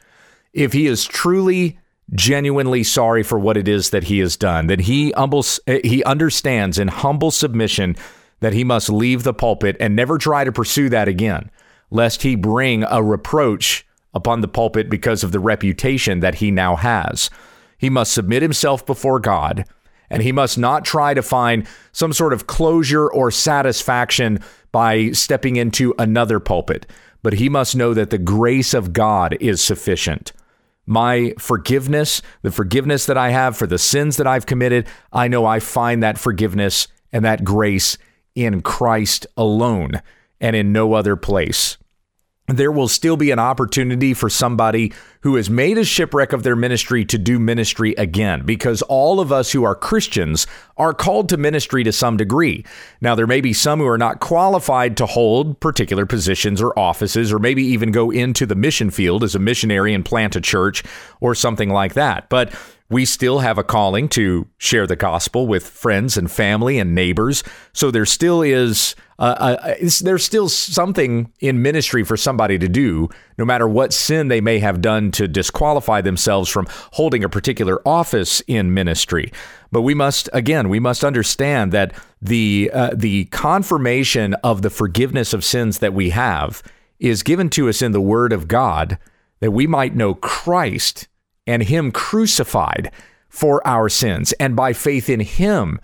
if 0.51 0.73
he 0.73 0.87
is 0.87 1.05
truly 1.05 1.77
genuinely 2.15 2.83
sorry 2.83 3.21
for 3.21 3.37
what 3.37 3.55
it 3.55 3.67
is 3.67 3.91
that 3.91 4.05
he 4.05 4.17
has 4.17 4.35
done, 4.35 4.65
that 4.65 4.81
he 4.81 5.11
humbles, 5.11 5.59
he 5.67 6.03
understands 6.05 6.79
in 6.79 6.87
humble 6.87 7.29
submission 7.29 7.95
that 8.39 8.53
he 8.53 8.63
must 8.63 8.89
leave 8.89 9.21
the 9.21 9.31
pulpit 9.31 9.77
and 9.79 9.95
never 9.95 10.17
try 10.17 10.43
to 10.43 10.51
pursue 10.51 10.89
that 10.89 11.07
again, 11.07 11.51
lest 11.91 12.23
he 12.23 12.35
bring 12.35 12.83
a 12.89 13.03
reproach 13.03 13.85
upon 14.11 14.41
the 14.41 14.47
pulpit 14.47 14.89
because 14.89 15.23
of 15.23 15.31
the 15.31 15.39
reputation 15.39 16.19
that 16.21 16.35
he 16.35 16.49
now 16.49 16.75
has. 16.75 17.29
He 17.81 17.89
must 17.89 18.13
submit 18.13 18.43
himself 18.43 18.85
before 18.85 19.19
God, 19.19 19.65
and 20.07 20.21
he 20.21 20.31
must 20.31 20.55
not 20.55 20.85
try 20.85 21.15
to 21.15 21.23
find 21.23 21.67
some 21.91 22.13
sort 22.13 22.31
of 22.31 22.45
closure 22.45 23.09
or 23.09 23.31
satisfaction 23.31 24.39
by 24.71 25.09
stepping 25.13 25.55
into 25.55 25.95
another 25.97 26.39
pulpit, 26.39 26.85
but 27.23 27.33
he 27.33 27.49
must 27.49 27.75
know 27.75 27.95
that 27.95 28.11
the 28.11 28.19
grace 28.19 28.75
of 28.75 28.93
God 28.93 29.35
is 29.41 29.63
sufficient. 29.63 30.31
My 30.85 31.33
forgiveness, 31.39 32.21
the 32.43 32.51
forgiveness 32.51 33.07
that 33.07 33.17
I 33.17 33.31
have 33.31 33.57
for 33.57 33.65
the 33.65 33.79
sins 33.79 34.17
that 34.17 34.27
I've 34.27 34.45
committed, 34.45 34.85
I 35.11 35.27
know 35.27 35.47
I 35.47 35.59
find 35.59 36.03
that 36.03 36.19
forgiveness 36.19 36.87
and 37.11 37.25
that 37.25 37.43
grace 37.43 37.97
in 38.35 38.61
Christ 38.61 39.25
alone 39.35 40.03
and 40.39 40.55
in 40.55 40.71
no 40.71 40.93
other 40.93 41.15
place 41.15 41.79
there 42.57 42.71
will 42.71 42.87
still 42.87 43.17
be 43.17 43.31
an 43.31 43.39
opportunity 43.39 44.13
for 44.13 44.29
somebody 44.29 44.93
who 45.21 45.35
has 45.35 45.49
made 45.49 45.77
a 45.77 45.83
shipwreck 45.83 46.33
of 46.33 46.43
their 46.43 46.55
ministry 46.55 47.05
to 47.05 47.17
do 47.17 47.39
ministry 47.39 47.93
again 47.97 48.43
because 48.43 48.81
all 48.83 49.19
of 49.19 49.31
us 49.31 49.51
who 49.51 49.63
are 49.63 49.75
Christians 49.75 50.47
are 50.77 50.93
called 50.93 51.29
to 51.29 51.37
ministry 51.37 51.83
to 51.83 51.91
some 51.91 52.17
degree. 52.17 52.65
Now, 53.01 53.13
there 53.13 53.27
may 53.27 53.41
be 53.41 53.53
some 53.53 53.79
who 53.79 53.87
are 53.87 53.97
not 53.97 54.19
qualified 54.19 54.97
to 54.97 55.05
hold 55.05 55.59
particular 55.59 56.05
positions 56.05 56.61
or 56.61 56.77
offices, 56.77 57.31
or 57.31 57.39
maybe 57.39 57.63
even 57.63 57.91
go 57.91 58.09
into 58.09 58.45
the 58.45 58.55
mission 58.55 58.89
field 58.89 59.23
as 59.23 59.35
a 59.35 59.39
missionary 59.39 59.93
and 59.93 60.03
plant 60.03 60.35
a 60.35 60.41
church 60.41 60.83
or 61.19 61.35
something 61.35 61.69
like 61.69 61.93
that. 61.93 62.29
But 62.29 62.53
we 62.89 63.05
still 63.05 63.39
have 63.39 63.57
a 63.57 63.63
calling 63.63 64.09
to 64.09 64.47
share 64.57 64.85
the 64.85 64.97
gospel 64.97 65.47
with 65.47 65.65
friends 65.65 66.17
and 66.17 66.29
family 66.29 66.77
and 66.77 66.93
neighbors. 66.93 67.43
So 67.73 67.89
there 67.89 68.05
still 68.05 68.41
is 68.41 68.95
uh, 69.21 69.55
uh, 69.61 69.75
there's 70.01 70.25
still 70.25 70.49
something 70.49 71.31
in 71.39 71.61
ministry 71.61 72.03
for 72.03 72.17
somebody 72.17 72.57
to 72.57 72.67
do, 72.67 73.07
no 73.37 73.45
matter 73.45 73.67
what 73.67 73.93
sin 73.93 74.29
they 74.29 74.41
may 74.41 74.57
have 74.57 74.81
done 74.81 75.10
to 75.11 75.27
disqualify 75.27 76.01
themselves 76.01 76.49
from 76.49 76.67
holding 76.93 77.23
a 77.23 77.29
particular 77.29 77.81
office 77.87 78.41
in 78.47 78.73
ministry. 78.73 79.31
But 79.71 79.81
we 79.81 79.93
must, 79.93 80.29
again, 80.33 80.69
we 80.69 80.79
must 80.79 81.03
understand 81.03 81.71
that 81.71 81.93
the 82.21 82.69
uh, 82.73 82.91
the 82.93 83.25
confirmation 83.25 84.33
of 84.43 84.61
the 84.61 84.69
forgiveness 84.69 85.33
of 85.33 85.43
sins 85.43 85.79
that 85.79 85.93
we 85.93 86.09
have 86.09 86.61
is 86.99 87.23
given 87.23 87.49
to 87.49 87.69
us 87.69 87.81
in 87.81 87.91
the 87.91 88.01
Word 88.01 88.33
of 88.33 88.47
God, 88.47 88.97
that 89.39 89.51
we 89.51 89.65
might 89.67 89.95
know 89.95 90.13
Christ 90.13 91.07
and 91.47 91.63
Him 91.63 91.91
crucified 91.91 92.91
for 93.27 93.65
our 93.65 93.89
sins, 93.89 94.33
and 94.33 94.55
by 94.55 94.73
faith 94.73 95.09
in 95.09 95.21
Him 95.21 95.79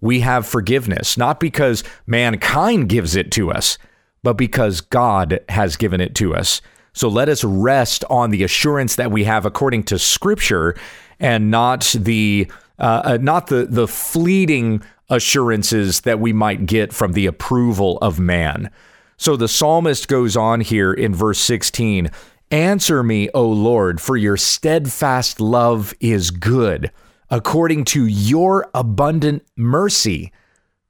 we 0.00 0.20
have 0.20 0.46
forgiveness, 0.46 1.16
not 1.16 1.40
because 1.40 1.84
mankind 2.06 2.88
gives 2.88 3.14
it 3.16 3.30
to 3.32 3.50
us, 3.50 3.78
but 4.22 4.34
because 4.34 4.80
God 4.80 5.40
has 5.48 5.76
given 5.76 6.00
it 6.00 6.14
to 6.16 6.34
us. 6.34 6.60
So 6.92 7.08
let 7.08 7.28
us 7.28 7.42
rest 7.44 8.04
on 8.10 8.30
the 8.30 8.44
assurance 8.44 8.96
that 8.96 9.10
we 9.10 9.24
have 9.24 9.46
according 9.46 9.84
to 9.84 9.98
Scripture, 9.98 10.76
and 11.18 11.50
not 11.50 11.94
the 11.98 12.50
uh, 12.78 13.02
uh, 13.04 13.18
not 13.20 13.46
the 13.46 13.66
the 13.66 13.88
fleeting 13.88 14.82
assurances 15.08 16.02
that 16.02 16.20
we 16.20 16.32
might 16.32 16.66
get 16.66 16.92
from 16.92 17.12
the 17.12 17.26
approval 17.26 17.98
of 17.98 18.18
man. 18.18 18.70
So 19.16 19.36
the 19.36 19.48
psalmist 19.48 20.08
goes 20.08 20.36
on 20.36 20.60
here 20.60 20.92
in 20.92 21.14
verse 21.14 21.38
16 21.38 22.10
Answer 22.50 23.02
me, 23.02 23.30
O 23.30 23.46
Lord, 23.46 24.00
for 24.00 24.16
your 24.16 24.36
steadfast 24.36 25.40
love 25.40 25.94
is 26.00 26.30
good 26.30 26.90
according 27.32 27.82
to 27.82 28.06
your 28.06 28.68
abundant 28.74 29.42
mercy, 29.56 30.30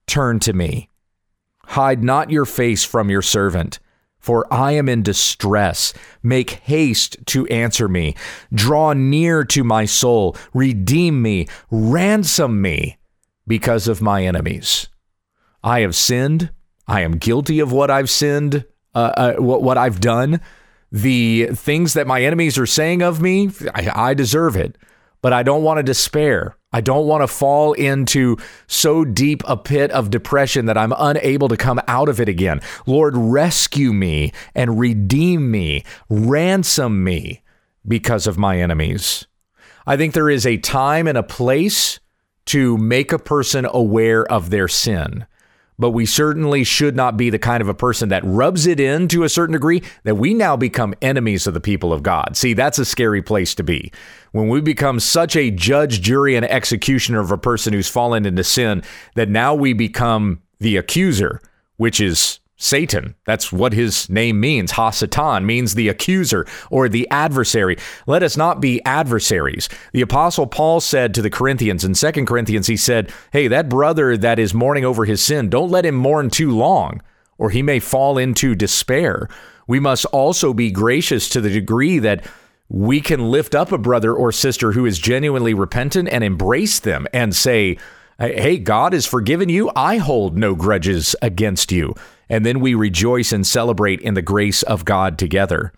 turn 0.09 0.41
to 0.41 0.53
me. 0.53 0.89
Hide 1.67 2.03
not 2.03 2.31
your 2.31 2.45
face 2.45 2.85
from 2.85 3.09
your 3.09 3.23
servant, 3.23 3.79
for 4.23 4.47
I 4.51 4.73
am 4.73 4.89
in 4.89 5.03
distress. 5.03 5.93
Make 6.23 6.51
haste 6.51 7.19
to 7.27 7.47
answer 7.49 7.89
me. 7.89 8.15
Draw 8.55 8.95
near 8.95 9.45
to 9.47 9.65
my 9.65 9.85
soul. 9.85 10.37
Redeem 10.55 11.21
me. 11.21 11.49
Ransom 11.71 12.63
me 12.63 12.99
because 13.47 13.89
of 13.89 14.01
my 14.01 14.25
enemies. 14.25 14.89
I 15.63 15.81
have 15.81 15.97
sinned. 15.97 16.51
I 16.87 17.01
am 17.03 17.19
guilty 17.19 17.59
of 17.61 17.73
what 17.73 17.91
I've 17.91 18.11
sinned, 18.11 18.65
uh, 18.95 19.13
uh, 19.17 19.35
what, 19.35 19.63
what 19.63 19.77
I've 19.77 20.01
done. 20.01 20.41
The 20.91 21.47
things 21.53 21.95
that 21.95 22.07
my 22.07 22.23
enemies 22.23 22.59
are 22.59 22.67
saying 22.67 23.03
of 23.03 23.21
me, 23.21 23.51
I, 23.75 24.11
I 24.11 24.15
deserve 24.15 24.57
it 24.57 24.77
but 25.23 25.33
I 25.33 25.43
don't 25.43 25.63
want 25.63 25.79
to 25.79 25.83
despair. 25.83 26.57
I 26.73 26.81
don't 26.81 27.07
want 27.07 27.23
to 27.23 27.29
fall 27.29 27.73
into 27.75 28.37
so 28.67 29.05
deep 29.05 29.43
a 29.47 29.57
pit 29.57 29.91
of 29.93 30.11
depression 30.11 30.67
that 30.67 30.77
I'm 30.77 30.93
unable 30.97 31.49
to 31.49 31.57
come 31.57 31.81
out 31.87 32.09
of 32.09 32.21
it 32.21 32.29
again. 32.29 32.61
Lord, 32.87 33.17
rescue 33.17 33.93
me 33.93 34.33
and 34.55 34.79
redeem 34.79 35.51
me, 35.51 35.85
ransom 36.09 37.05
me 37.05 37.43
because 37.87 38.27
of 38.27 38.39
my 38.39 38.59
enemies. 38.59 39.27
I 39.87 39.97
think 39.97 40.15
there 40.15 40.31
is 40.31 40.47
a 40.47 40.57
time 40.59 41.07
and 41.07 41.19
a 41.19 41.23
place 41.23 42.01
to 42.47 42.77
make 42.77 43.13
a 43.13 43.19
person 43.19 43.67
aware 43.71 44.25
of 44.31 44.51
their 44.51 44.69
sin 44.69 45.27
but 45.83 45.91
we 45.91 46.07
certainly 46.07 46.63
should 46.63 46.95
not 46.95 47.17
be 47.17 47.29
the 47.29 47.39
kind 47.39 47.61
of 47.61 47.69
a 47.69 47.75
person 47.75 48.09
that 48.11 48.23
rubs 48.25 48.67
it 48.67 48.79
in 48.79 49.09
to 49.09 49.25
a 49.25 49.29
certain 49.29 49.53
degree 49.53 49.83
that 50.05 50.15
we 50.15 50.33
now 50.33 50.57
become 50.57 50.95
enemies 51.03 51.47
of 51.47 51.55
the 51.55 51.61
people 51.61 51.93
of 51.93 52.05
God. 52.05 52.37
See, 52.37 52.55
that's 52.55 52.79
a 52.79 52.85
scary 52.85 53.21
place 53.21 53.53
to 53.57 53.65
be. 53.65 53.93
When 54.31 54.49
we 54.49 54.61
become 54.61 55.01
such 55.01 55.35
a 55.35 55.51
judge, 55.51 56.01
jury, 56.01 56.37
and 56.37 56.47
executioner 56.47 57.19
of 57.19 57.33
a 57.33 57.37
person 57.37 57.73
who's 57.73 57.89
fallen 57.89 58.25
into 58.25 58.45
sin 58.45 58.83
that 59.17 59.29
now 59.29 59.55
we 59.55 59.73
become 59.73 60.41
the 60.61 60.77
accuser, 60.77 61.43
which 61.79 62.01
is 62.01 62.39
Satan. 62.63 63.17
That's 63.27 63.51
what 63.51 63.73
his 63.73 64.09
name 64.09 64.39
means. 64.39 64.73
Hasatan 64.73 65.45
means 65.45 65.75
the 65.75 65.89
accuser 65.89 66.47
or 66.71 66.89
the 66.89 67.11
adversary. 67.11 67.77
Let 68.07 68.23
us 68.23 68.37
not 68.37 68.61
be 68.61 68.81
adversaries. 68.85 69.69
The 69.93 70.01
apostle 70.01 70.47
Paul 70.47 70.81
said 70.81 71.13
to 71.15 71.23
the 71.23 71.31
Corinthians 71.31 71.85
in 71.85 71.95
2 71.95 72.25
Corinthians, 72.25 72.69
he 72.69 72.77
said, 72.77 73.13
Hey, 73.33 73.49
that 73.49 73.69
brother 73.69 74.17
that 74.17 74.39
is 74.39 74.55
mourning 74.55 74.85
over 74.85 75.05
his 75.05 75.21
sin, 75.21 75.51
don't 75.51 75.73
let 75.73 75.85
him 75.85 75.97
mourn 75.97 76.31
too 76.31 76.53
long, 76.53 77.03
or 77.37 77.51
he 77.51 77.63
may 77.63 77.81
fall 77.81 78.17
into 78.17 78.55
despair. 78.55 79.29
We 79.67 79.81
must 79.81 80.05
also 80.07 80.55
be 80.55 80.71
gracious 80.71 81.29
to 81.31 81.41
the 81.41 81.51
degree 81.51 81.99
that 81.99 82.25
we 82.69 83.01
can 83.01 83.29
lift 83.29 83.57
up 83.57 83.73
a 83.73 83.79
brother 83.79 84.15
or 84.15 84.31
sister 84.31 84.71
who 84.71 84.87
is 84.87 85.01
genuinely 85.01 85.53
repentant 85.53 86.09
and 86.09 86.23
embrace 86.23 86.79
them 86.79 87.09
and 87.13 87.35
say, 87.35 87.77
Hey, 88.21 88.59
God 88.59 88.93
has 88.93 89.05
forgiven 89.05 89.49
you. 89.49 89.73
I 89.75 89.97
hold 89.97 90.39
no 90.39 90.55
grudges 90.55 91.17
against 91.23 91.73
you 91.73 91.97
and 92.29 92.45
then 92.45 92.61
we 92.61 92.75
rejoice 92.75 93.33
and 93.33 93.47
celebrate 93.47 94.01
in 94.01 94.15
the 94.15 94.23
grace 94.23 94.63
of 94.63 94.85
God 94.85 95.19
together. 95.19 95.73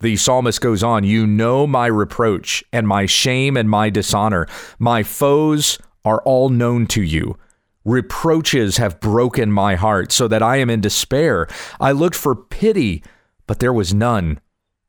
The 0.00 0.16
psalmist 0.16 0.60
goes 0.60 0.82
on, 0.82 1.04
You 1.04 1.26
know 1.26 1.66
my 1.66 1.86
reproach 1.86 2.62
and 2.72 2.86
my 2.86 3.06
shame 3.06 3.56
and 3.56 3.70
my 3.70 3.90
dishonor. 3.90 4.46
My 4.78 5.02
foes 5.02 5.78
are 6.04 6.20
all 6.22 6.50
known 6.50 6.86
to 6.88 7.02
you. 7.02 7.38
Reproaches 7.84 8.78
have 8.78 9.00
broken 9.00 9.52
my 9.52 9.74
heart 9.74 10.10
so 10.10 10.26
that 10.28 10.42
I 10.42 10.56
am 10.56 10.70
in 10.70 10.80
despair. 10.80 11.46
I 11.80 11.92
looked 11.92 12.16
for 12.16 12.34
pity, 12.34 13.02
but 13.46 13.60
there 13.60 13.72
was 13.72 13.94
none, 13.94 14.40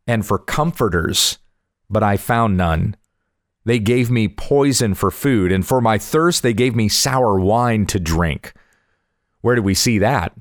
and 0.07 0.25
for 0.25 0.39
comforters, 0.39 1.37
but 1.89 2.03
I 2.03 2.17
found 2.17 2.57
none. 2.57 2.95
They 3.65 3.79
gave 3.79 4.11
me 4.11 4.27
poison 4.27 4.93
for 4.93 5.11
food, 5.11 5.51
and 5.51 5.65
for 5.65 5.81
my 5.81 5.97
thirst, 5.97 6.43
they 6.43 6.53
gave 6.53 6.75
me 6.75 6.87
sour 6.87 7.39
wine 7.39 7.85
to 7.87 7.99
drink. 7.99 8.53
Where 9.41 9.55
do 9.55 9.61
we 9.61 9.73
see 9.73 9.99
that? 9.99 10.33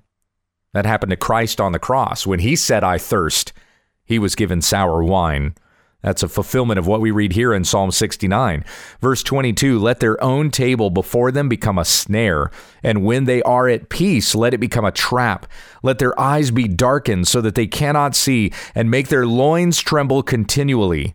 That 0.74 0.86
happened 0.86 1.10
to 1.10 1.16
Christ 1.16 1.60
on 1.60 1.72
the 1.72 1.78
cross. 1.78 2.26
When 2.26 2.40
he 2.40 2.56
said, 2.56 2.82
I 2.82 2.98
thirst, 2.98 3.52
he 4.04 4.18
was 4.18 4.34
given 4.34 4.60
sour 4.60 5.02
wine. 5.02 5.54
That's 6.02 6.24
a 6.24 6.28
fulfillment 6.28 6.78
of 6.78 6.86
what 6.86 7.00
we 7.00 7.12
read 7.12 7.32
here 7.32 7.54
in 7.54 7.64
Psalm 7.64 7.92
69. 7.92 8.64
Verse 9.00 9.22
22 9.22 9.78
Let 9.78 10.00
their 10.00 10.22
own 10.22 10.50
table 10.50 10.90
before 10.90 11.30
them 11.30 11.48
become 11.48 11.78
a 11.78 11.84
snare, 11.84 12.50
and 12.82 13.04
when 13.04 13.24
they 13.24 13.40
are 13.44 13.68
at 13.68 13.88
peace, 13.88 14.34
let 14.34 14.52
it 14.52 14.58
become 14.58 14.84
a 14.84 14.92
trap. 14.92 15.46
Let 15.82 15.98
their 15.98 16.18
eyes 16.20 16.50
be 16.50 16.68
darkened 16.68 17.28
so 17.28 17.40
that 17.40 17.54
they 17.54 17.68
cannot 17.68 18.16
see, 18.16 18.52
and 18.74 18.90
make 18.90 19.08
their 19.08 19.26
loins 19.26 19.80
tremble 19.80 20.24
continually. 20.24 21.14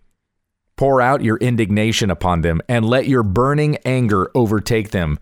Pour 0.78 1.02
out 1.02 1.22
your 1.22 1.38
indignation 1.38 2.10
upon 2.10 2.42
them, 2.42 2.62
and 2.70 2.86
let 2.86 3.08
your 3.08 3.24
burning 3.24 3.78
anger 3.86 4.32
overtake 4.34 4.92
them. 4.92 5.20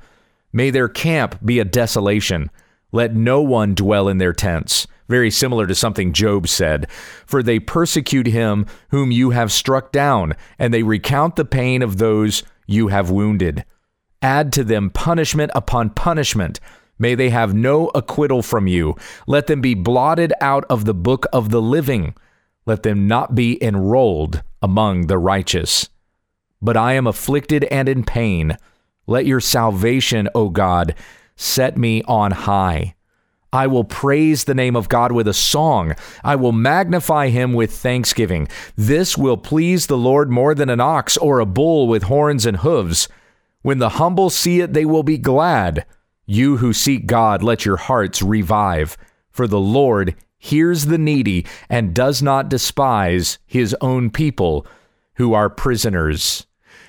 May 0.53 0.69
their 0.69 0.87
camp 0.87 1.43
be 1.43 1.59
a 1.59 1.65
desolation 1.65 2.51
let 2.97 3.15
no 3.15 3.39
one 3.41 3.75
dwell 3.75 4.09
in 4.09 4.17
their 4.17 4.33
tents. 4.33 4.87
Very 5.07 5.31
similar 5.31 5.65
to 5.67 5.75
something 5.75 6.11
Job 6.11 6.47
said. 6.47 6.89
For 7.25 7.41
they 7.41 7.59
persecute 7.59 8.27
him 8.27 8.65
whom 8.89 9.09
you 9.11 9.29
have 9.29 9.51
struck 9.51 9.91
down, 9.91 10.33
and 10.59 10.73
they 10.73 10.83
recount 10.83 11.35
the 11.35 11.45
pain 11.45 11.81
of 11.81 11.97
those 11.97 12.43
you 12.65 12.89
have 12.89 13.09
wounded. 13.09 13.63
Add 14.21 14.51
to 14.53 14.63
them 14.63 14.89
punishment 14.89 15.51
upon 15.55 15.91
punishment. 15.91 16.59
May 16.99 17.15
they 17.15 17.29
have 17.29 17.53
no 17.53 17.91
acquittal 17.93 18.41
from 18.41 18.67
you. 18.67 18.95
Let 19.27 19.47
them 19.47 19.61
be 19.61 19.75
blotted 19.75 20.33
out 20.41 20.65
of 20.69 20.83
the 20.85 20.95
book 21.09 21.25
of 21.31 21.49
the 21.51 21.61
living. 21.61 22.15
Let 22.65 22.81
them 22.83 23.07
not 23.07 23.35
be 23.35 23.63
enrolled 23.63 24.41
among 24.61 25.07
the 25.07 25.19
righteous. 25.19 25.87
but 26.61 26.77
I 26.77 26.93
am 26.93 27.07
afflicted 27.07 27.63
and 27.65 27.87
in 27.89 28.03
pain. 28.03 28.57
Let 29.05 29.25
your 29.25 29.39
salvation, 29.39 30.27
O 30.35 30.49
God, 30.49 30.95
set 31.37 31.77
me 31.77 32.03
on 32.03 32.31
high. 32.31 32.95
I 33.53 33.67
will 33.67 33.85
praise 33.85 34.43
the 34.43 34.53
name 34.53 34.75
of 34.75 34.89
God 34.89 35.13
with 35.13 35.27
a 35.27 35.33
song. 35.33 35.95
I 36.23 36.35
will 36.35 36.51
magnify 36.51 37.29
him 37.29 37.53
with 37.53 37.71
thanksgiving. 37.71 38.49
This 38.75 39.17
will 39.17 39.37
please 39.37 39.87
the 39.87 39.97
Lord 39.97 40.29
more 40.29 40.53
than 40.53 40.69
an 40.69 40.81
ox 40.81 41.15
or 41.15 41.39
a 41.39 41.45
bull 41.45 41.87
with 41.87 42.03
horns 42.03 42.45
and 42.45 42.57
hooves. 42.57 43.07
When 43.61 43.79
the 43.79 43.89
humble 43.89 44.29
see 44.29 44.59
it, 44.59 44.73
they 44.73 44.83
will 44.83 45.03
be 45.03 45.17
glad. 45.17 45.85
You 46.25 46.57
who 46.57 46.73
seek 46.73 47.07
God, 47.07 47.41
let 47.41 47.63
your 47.63 47.77
hearts 47.77 48.21
revive. 48.21 48.97
For 49.31 49.47
the 49.47 49.59
Lord 49.59 50.15
hears 50.37 50.85
the 50.85 50.97
needy 50.97 51.45
and 51.69 51.95
does 51.95 52.21
not 52.21 52.49
despise 52.49 53.37
his 53.45 53.75
own 53.79 54.09
people 54.09 54.67
who 55.15 55.33
are 55.33 55.49
prisoners. 55.49 56.45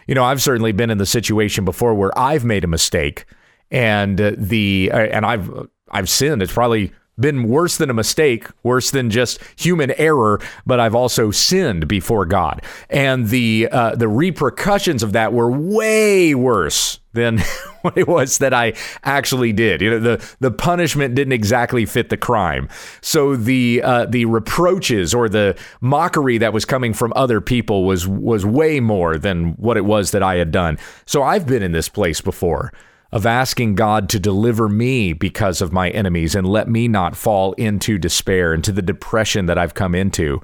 You 0.09 0.14
know, 0.14 0.25
I've 0.25 0.43
certainly 0.43 0.73
been 0.73 0.90
in 0.90 0.99
the 0.99 1.07
situation 1.07 1.64
before 1.64 1.95
where 1.95 2.17
I've 2.19 2.45
made 2.45 2.64
a 2.64 2.69
mistake 2.69 3.26
and 3.71 4.19
the 4.19 4.91
and 4.93 5.25
I've 5.25 5.69
I've 5.91 6.09
sinned. 6.09 6.43
It's 6.43 6.53
probably 6.53 6.93
been 7.19 7.49
worse 7.49 7.77
than 7.77 7.91
a 7.91 7.95
mistake, 7.95 8.47
worse 8.63 8.91
than 8.91 9.11
just 9.11 9.41
human 9.57 9.91
error, 9.93 10.41
but 10.67 10.79
I've 10.81 10.95
also 10.95 11.31
sinned 11.31 11.89
before 11.89 12.25
God, 12.25 12.63
and 12.89 13.29
the 13.29 13.69
uh, 13.71 13.95
the 13.95 14.09
repercussions 14.09 15.03
of 15.03 15.13
that 15.13 15.33
were 15.33 15.51
way 15.51 16.35
worse 16.35 17.01
than 17.13 17.39
what 17.83 17.97
it 17.99 18.07
was 18.07 18.39
that 18.39 18.55
I 18.55 18.75
actually 19.03 19.53
did. 19.53 19.81
You 19.81 19.91
know, 19.91 19.99
the 19.99 20.37
the 20.41 20.51
punishment 20.51 21.15
didn't 21.15 21.33
exactly 21.33 21.87
fit 21.87 22.09
the 22.09 22.17
crime, 22.17 22.69
so 23.01 23.37
the 23.37 23.83
uh, 23.83 24.07
the 24.07 24.25
reproaches 24.27 25.15
or 25.15 25.29
the 25.29 25.57
mockery 25.81 26.39
that 26.39 26.53
was 26.53 26.65
coming 26.65 26.95
from 26.95 27.13
other 27.17 27.41
people 27.41 27.85
was 27.85 28.07
was 28.07 28.47
way 28.47 28.81
more 28.81 29.19
than 29.19 29.53
what 29.55 29.77
it 29.77 29.85
was 29.85 30.13
that 30.13 30.23
I 30.23 30.37
had 30.37 30.53
done. 30.53 30.79
So 31.07 31.23
I've 31.23 31.47
been 31.47 31.63
in 31.63 31.73
this 31.73 31.89
place 31.89 32.21
before 32.21 32.73
of 33.11 33.25
asking 33.25 33.75
God 33.75 34.09
to 34.11 34.21
deliver 34.21 34.69
me 34.69 35.12
because 35.12 35.62
of 35.62 35.73
my 35.73 35.88
enemies 35.91 36.35
and 36.35 36.47
let 36.47 36.69
me 36.69 36.88
not 36.88 37.17
fall 37.17 37.55
into 37.55 37.99
despair, 37.99 38.53
into 38.53 38.71
the 38.71 38.83
depression 38.83 39.47
that 39.47 39.57
I've 39.57 39.75
come 39.75 39.95
into. 39.95 40.41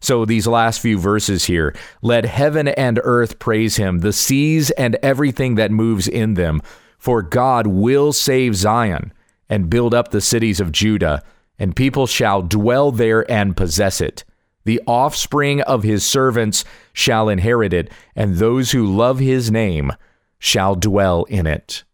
So, 0.00 0.24
these 0.24 0.46
last 0.46 0.80
few 0.80 0.98
verses 0.98 1.44
here 1.44 1.74
let 2.02 2.24
heaven 2.24 2.68
and 2.68 2.98
earth 3.04 3.38
praise 3.38 3.76
him, 3.76 3.98
the 3.98 4.12
seas 4.12 4.70
and 4.72 4.96
everything 5.02 5.56
that 5.56 5.70
moves 5.70 6.08
in 6.08 6.34
them. 6.34 6.62
For 6.98 7.22
God 7.22 7.66
will 7.66 8.12
save 8.12 8.56
Zion 8.56 9.12
and 9.48 9.70
build 9.70 9.94
up 9.94 10.10
the 10.10 10.20
cities 10.20 10.58
of 10.58 10.72
Judah, 10.72 11.22
and 11.58 11.76
people 11.76 12.06
shall 12.06 12.42
dwell 12.42 12.92
there 12.92 13.30
and 13.30 13.56
possess 13.56 14.00
it. 14.00 14.24
The 14.64 14.80
offspring 14.86 15.60
of 15.62 15.82
his 15.82 16.04
servants 16.04 16.64
shall 16.92 17.28
inherit 17.28 17.72
it, 17.72 17.90
and 18.16 18.36
those 18.36 18.72
who 18.72 18.86
love 18.86 19.18
his 19.18 19.50
name 19.50 19.92
shall 20.38 20.74
dwell 20.74 21.24
in 21.24 21.46
it 21.46 21.84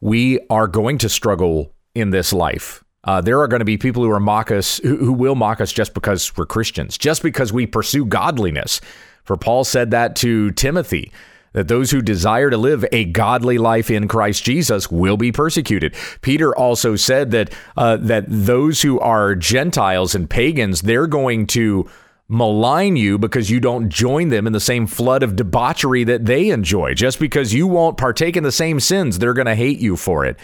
we 0.00 0.40
are 0.48 0.66
going 0.66 0.98
to 0.98 1.08
struggle 1.08 1.74
in 1.94 2.10
this 2.10 2.32
life. 2.32 2.84
Uh, 3.04 3.20
there 3.20 3.40
are 3.40 3.48
going 3.48 3.60
to 3.60 3.64
be 3.64 3.78
people 3.78 4.02
who 4.02 4.10
are 4.10 4.20
mock 4.20 4.50
us, 4.50 4.78
who, 4.78 5.12
will 5.12 5.34
mock 5.34 5.60
us 5.60 5.72
just 5.72 5.94
because 5.94 6.36
we're 6.36 6.46
Christians, 6.46 6.98
just 6.98 7.22
because 7.22 7.52
we 7.52 7.66
pursue 7.66 8.04
godliness. 8.04 8.80
For 9.24 9.36
Paul 9.36 9.64
said 9.64 9.90
that 9.92 10.16
to 10.16 10.50
Timothy 10.52 11.12
that 11.52 11.68
those 11.68 11.90
who 11.90 12.00
desire 12.00 12.50
to 12.50 12.56
live 12.56 12.84
a 12.92 13.06
godly 13.06 13.58
life 13.58 13.90
in 13.90 14.06
Christ 14.06 14.44
Jesus 14.44 14.90
will 14.90 15.16
be 15.16 15.32
persecuted. 15.32 15.94
Peter 16.20 16.54
also 16.54 16.94
said 16.94 17.30
that 17.32 17.52
uh, 17.76 17.96
that 17.96 18.24
those 18.28 18.82
who 18.82 19.00
are 19.00 19.34
Gentiles 19.34 20.14
and 20.14 20.30
pagans, 20.30 20.82
they're 20.82 21.08
going 21.08 21.46
to 21.48 21.90
malign 22.30 22.94
you 22.94 23.18
because 23.18 23.50
you 23.50 23.58
don't 23.58 23.88
join 23.88 24.28
them 24.28 24.46
in 24.46 24.52
the 24.52 24.60
same 24.60 24.86
flood 24.86 25.24
of 25.24 25.34
debauchery 25.34 26.04
that 26.04 26.26
they 26.26 26.50
enjoy. 26.50 26.94
Just 26.94 27.18
because 27.18 27.52
you 27.52 27.66
won't 27.66 27.98
partake 27.98 28.36
in 28.36 28.44
the 28.44 28.52
same 28.52 28.78
sins, 28.78 29.18
they're 29.18 29.34
going 29.34 29.46
to 29.46 29.54
hate 29.56 29.80
you 29.80 29.96
for 29.96 30.24
it. 30.24 30.38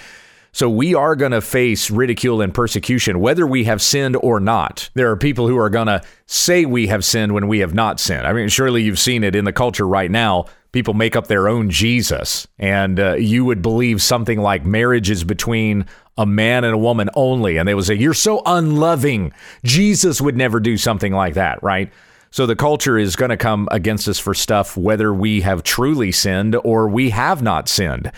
So 0.51 0.69
we 0.69 0.95
are 0.95 1.15
going 1.15 1.33
to 1.33 1.41
face 1.41 1.91
ridicule 1.91 2.41
and 2.41 2.53
persecution, 2.53 3.21
whether 3.21 3.47
we 3.47 3.65
have 3.65 3.81
sinned 3.81 4.17
or 4.17 4.41
not. 4.41 4.91
There 4.95 5.11
are 5.11 5.17
people 5.17 5.47
who 5.47 5.59
are 5.59 5.71
going 5.71 5.87
to 5.87 6.03
say 6.27 6.65
we 6.65 6.89
have 6.89 7.05
sinned 7.05 7.33
when 7.33 7.47
we 7.47 7.61
have 7.61 7.75
not 7.75 8.01
sinned. 8.01 8.27
I 8.27 8.33
mean, 8.33 8.49
surely 8.49 8.83
you've 8.83 8.99
seen 8.99 9.23
it 9.23 9.37
in 9.37 9.45
the 9.45 9.53
culture 9.53 9.87
right 9.87 10.11
now. 10.11 10.47
People 10.77 10.93
make 10.93 11.17
up 11.17 11.27
their 11.27 11.49
own 11.49 11.71
Jesus, 11.71 12.47
and 12.59 13.01
uh, 13.01 13.15
you 13.15 13.47
would 13.47 13.63
believe 13.63 14.03
something 14.03 14.39
like 14.39 14.67
marriage 14.67 15.09
is 15.09 15.25
between 15.25 15.87
a 16.19 16.27
man 16.27 16.65
and 16.65 16.75
a 16.75 16.79
woman 16.79 17.09
only. 17.15 17.57
And 17.57 17.67
they 17.67 17.73
would 17.73 17.87
say, 17.87 17.95
You're 17.95 18.13
so 18.13 18.43
unloving. 18.45 19.33
Jesus 19.65 20.21
would 20.21 20.37
never 20.37 20.61
do 20.61 20.77
something 20.77 21.15
like 21.15 21.33
that, 21.33 21.63
right? 21.63 21.91
So 22.31 22.45
the 22.45 22.55
culture 22.55 22.99
is 22.99 23.17
going 23.17 23.31
to 23.31 23.39
come 23.39 23.69
against 23.71 24.07
us 24.07 24.19
for 24.19 24.35
stuff 24.35 24.77
whether 24.77 25.15
we 25.15 25.41
have 25.41 25.63
truly 25.63 26.13
sinned 26.13 26.55
or 26.63 26.91
we 26.91 27.09
have 27.09 27.41
not 27.41 27.71
sinned 27.71 28.13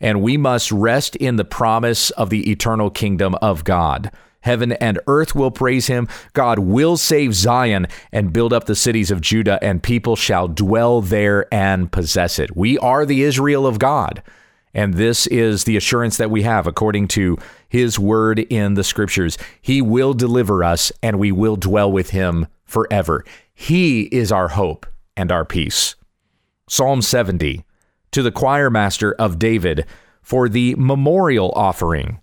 and 0.00 0.20
we 0.20 0.36
must 0.36 0.72
rest 0.72 1.14
in 1.14 1.36
the 1.36 1.44
promise 1.44 2.10
of 2.10 2.28
the 2.28 2.50
eternal 2.50 2.90
kingdom 2.90 3.36
of 3.36 3.62
God. 3.62 4.10
Heaven 4.40 4.72
and 4.72 4.98
earth 5.06 5.34
will 5.34 5.50
praise 5.50 5.86
him. 5.86 6.08
God 6.32 6.58
will 6.58 6.96
save 6.96 7.34
Zion 7.34 7.86
and 8.12 8.32
build 8.32 8.52
up 8.52 8.64
the 8.64 8.74
cities 8.74 9.10
of 9.10 9.20
Judah, 9.20 9.58
and 9.62 9.82
people 9.82 10.16
shall 10.16 10.48
dwell 10.48 11.00
there 11.00 11.52
and 11.52 11.90
possess 11.92 12.38
it. 12.38 12.56
We 12.56 12.78
are 12.78 13.04
the 13.04 13.22
Israel 13.22 13.66
of 13.66 13.78
God. 13.78 14.22
And 14.72 14.94
this 14.94 15.26
is 15.26 15.64
the 15.64 15.76
assurance 15.76 16.16
that 16.18 16.30
we 16.30 16.42
have 16.42 16.66
according 16.66 17.08
to 17.08 17.36
his 17.68 17.98
word 17.98 18.38
in 18.38 18.74
the 18.74 18.84
scriptures. 18.84 19.36
He 19.60 19.82
will 19.82 20.14
deliver 20.14 20.62
us, 20.62 20.92
and 21.02 21.18
we 21.18 21.32
will 21.32 21.56
dwell 21.56 21.90
with 21.90 22.10
him 22.10 22.46
forever. 22.64 23.24
He 23.52 24.02
is 24.02 24.30
our 24.30 24.48
hope 24.48 24.86
and 25.16 25.32
our 25.32 25.44
peace. 25.44 25.96
Psalm 26.68 27.02
70 27.02 27.64
to 28.12 28.22
the 28.22 28.32
choir 28.32 28.70
master 28.70 29.12
of 29.14 29.38
David 29.38 29.86
for 30.22 30.48
the 30.48 30.74
memorial 30.76 31.52
offering. 31.54 32.20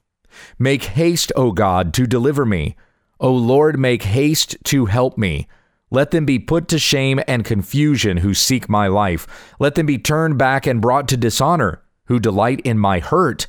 Make 0.60 0.84
haste, 0.84 1.32
O 1.36 1.52
God, 1.52 1.94
to 1.96 2.08
deliver 2.08 2.46
me. 2.46 2.76
O 3.20 3.34
Lord, 3.34 3.80
make 3.80 4.04
haste 4.04 4.58
to 4.66 4.86
help 4.86 5.18
me. 5.18 5.48
Let 5.90 6.12
them 6.12 6.26
be 6.26 6.40
put 6.40 6.68
to 6.70 6.80
shame 6.80 7.22
and 7.28 7.46
confusion 7.46 8.18
who 8.18 8.34
seek 8.34 8.68
my 8.68 8.88
life. 8.88 9.26
Let 9.60 9.76
them 9.76 9.86
be 9.86 9.98
turned 9.98 10.38
back 10.38 10.68
and 10.68 10.82
brought 10.82 11.08
to 11.10 11.18
dishonor 11.18 11.82
who 12.08 12.20
delight 12.20 12.60
in 12.62 12.78
my 12.78 13.00
hurt. 13.00 13.48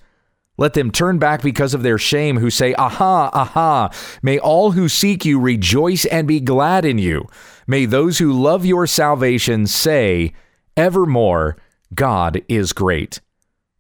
Let 0.57 0.75
them 0.75 0.91
turn 0.91 1.19
back 1.19 1.43
because 1.43 1.73
of 1.73 1.83
their 1.83 1.99
shame 1.99 2.39
who 2.39 2.51
say, 2.51 2.75
Aha, 2.75 3.31
aha. 3.33 3.91
May 4.23 4.39
all 4.39 4.73
who 4.73 4.89
seek 4.89 5.25
you 5.25 5.41
rejoice 5.41 6.05
and 6.07 6.27
be 6.27 6.41
glad 6.41 6.85
in 6.85 6.99
you. 6.99 7.29
May 7.67 7.87
those 7.87 8.19
who 8.19 8.33
love 8.33 8.67
your 8.67 8.87
salvation 8.87 9.67
say, 9.67 10.33
Evermore, 10.77 11.57
God 11.95 12.43
is 12.49 12.73
great. 12.73 13.21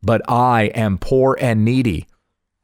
But 0.02 0.22
I 0.28 0.64
am 0.74 0.98
poor 0.98 1.36
and 1.40 1.64
needy. 1.64 2.06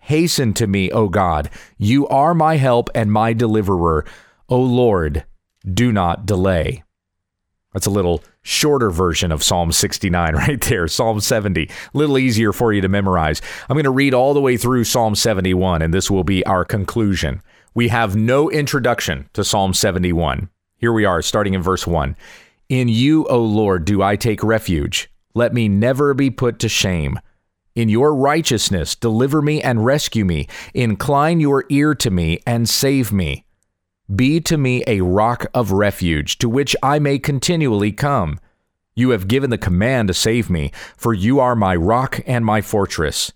Hasten 0.04 0.52
to 0.54 0.66
me, 0.66 0.90
O 0.90 1.08
God. 1.08 1.48
You 1.78 2.06
are 2.08 2.34
my 2.34 2.56
help 2.56 2.90
and 2.94 3.10
my 3.10 3.32
deliverer. 3.32 4.04
O 4.50 4.60
Lord, 4.60 5.24
do 5.66 5.92
not 5.92 6.26
delay. 6.26 6.84
That's 7.72 7.86
a 7.86 7.90
little 7.90 8.22
shorter 8.42 8.90
version 8.90 9.32
of 9.32 9.42
Psalm 9.42 9.72
69 9.72 10.34
right 10.34 10.60
there. 10.60 10.88
Psalm 10.88 11.20
70, 11.20 11.62
a 11.62 11.68
little 11.96 12.18
easier 12.18 12.52
for 12.52 12.70
you 12.70 12.82
to 12.82 12.88
memorize. 12.88 13.40
I'm 13.66 13.76
going 13.76 13.84
to 13.84 13.90
read 13.90 14.12
all 14.12 14.34
the 14.34 14.42
way 14.42 14.58
through 14.58 14.84
Psalm 14.84 15.14
71, 15.14 15.80
and 15.80 15.94
this 15.94 16.10
will 16.10 16.22
be 16.22 16.44
our 16.44 16.66
conclusion. 16.66 17.40
We 17.72 17.88
have 17.88 18.14
no 18.14 18.50
introduction 18.50 19.30
to 19.32 19.42
Psalm 19.42 19.72
71. 19.72 20.50
Here 20.76 20.92
we 20.92 21.06
are, 21.06 21.22
starting 21.22 21.54
in 21.54 21.62
verse 21.62 21.86
1. 21.86 22.14
In 22.68 22.88
you, 22.88 23.26
O 23.28 23.40
Lord, 23.40 23.86
do 23.86 24.02
I 24.02 24.16
take 24.16 24.44
refuge. 24.44 25.10
Let 25.32 25.54
me 25.54 25.66
never 25.66 26.12
be 26.12 26.28
put 26.28 26.58
to 26.58 26.68
shame. 26.68 27.18
In 27.74 27.88
your 27.88 28.14
righteousness, 28.14 28.94
deliver 28.94 29.42
me 29.42 29.60
and 29.60 29.84
rescue 29.84 30.24
me. 30.24 30.46
Incline 30.74 31.40
your 31.40 31.64
ear 31.68 31.94
to 31.96 32.10
me 32.10 32.38
and 32.46 32.68
save 32.68 33.12
me. 33.12 33.46
Be 34.14 34.40
to 34.42 34.56
me 34.56 34.84
a 34.86 35.00
rock 35.00 35.46
of 35.52 35.72
refuge, 35.72 36.38
to 36.38 36.48
which 36.48 36.76
I 36.82 36.98
may 36.98 37.18
continually 37.18 37.90
come. 37.90 38.38
You 38.94 39.10
have 39.10 39.26
given 39.26 39.50
the 39.50 39.58
command 39.58 40.08
to 40.08 40.14
save 40.14 40.48
me, 40.48 40.70
for 40.96 41.12
you 41.12 41.40
are 41.40 41.56
my 41.56 41.74
rock 41.74 42.20
and 42.26 42.44
my 42.44 42.60
fortress. 42.60 43.32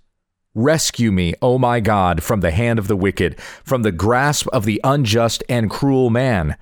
Rescue 0.54 1.10
me, 1.10 1.34
O 1.42 1.58
my 1.58 1.80
God, 1.80 2.22
from 2.22 2.40
the 2.40 2.52
hand 2.52 2.78
of 2.78 2.86
the 2.86 2.96
wicked, 2.96 3.40
from 3.64 3.82
the 3.82 3.92
grasp 3.92 4.46
of 4.48 4.64
the 4.64 4.80
unjust 4.84 5.42
and 5.48 5.68
cruel 5.68 6.10
man. 6.10 6.56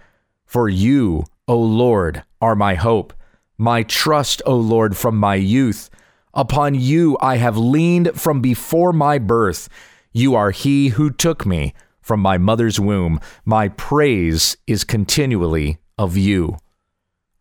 For 0.47 0.69
you, 0.69 1.25
O 1.47 1.59
Lord, 1.59 2.23
are 2.41 2.57
my 2.57 2.75
hope 2.75 3.12
my 3.59 3.83
trust, 3.83 4.43
O 4.45 4.55
Lord, 4.57 4.97
from 4.97 5.17
my 5.17 5.35
youth. 5.35 5.89
Upon 6.37 6.75
you 6.75 7.16
I 7.22 7.38
have 7.38 7.57
leaned 7.57 8.12
from 8.14 8.42
before 8.42 8.92
my 8.92 9.18
birth. 9.18 9.70
You 10.12 10.35
are 10.35 10.51
he 10.51 10.88
who 10.88 11.11
took 11.11 11.46
me 11.46 11.72
from 12.03 12.20
my 12.20 12.37
mother's 12.37 12.79
womb. 12.79 13.20
My 13.46 13.70
praise 13.70 14.59
is 14.66 14.85
continually 14.85 15.79
of 15.96 16.14
you. 16.14 16.59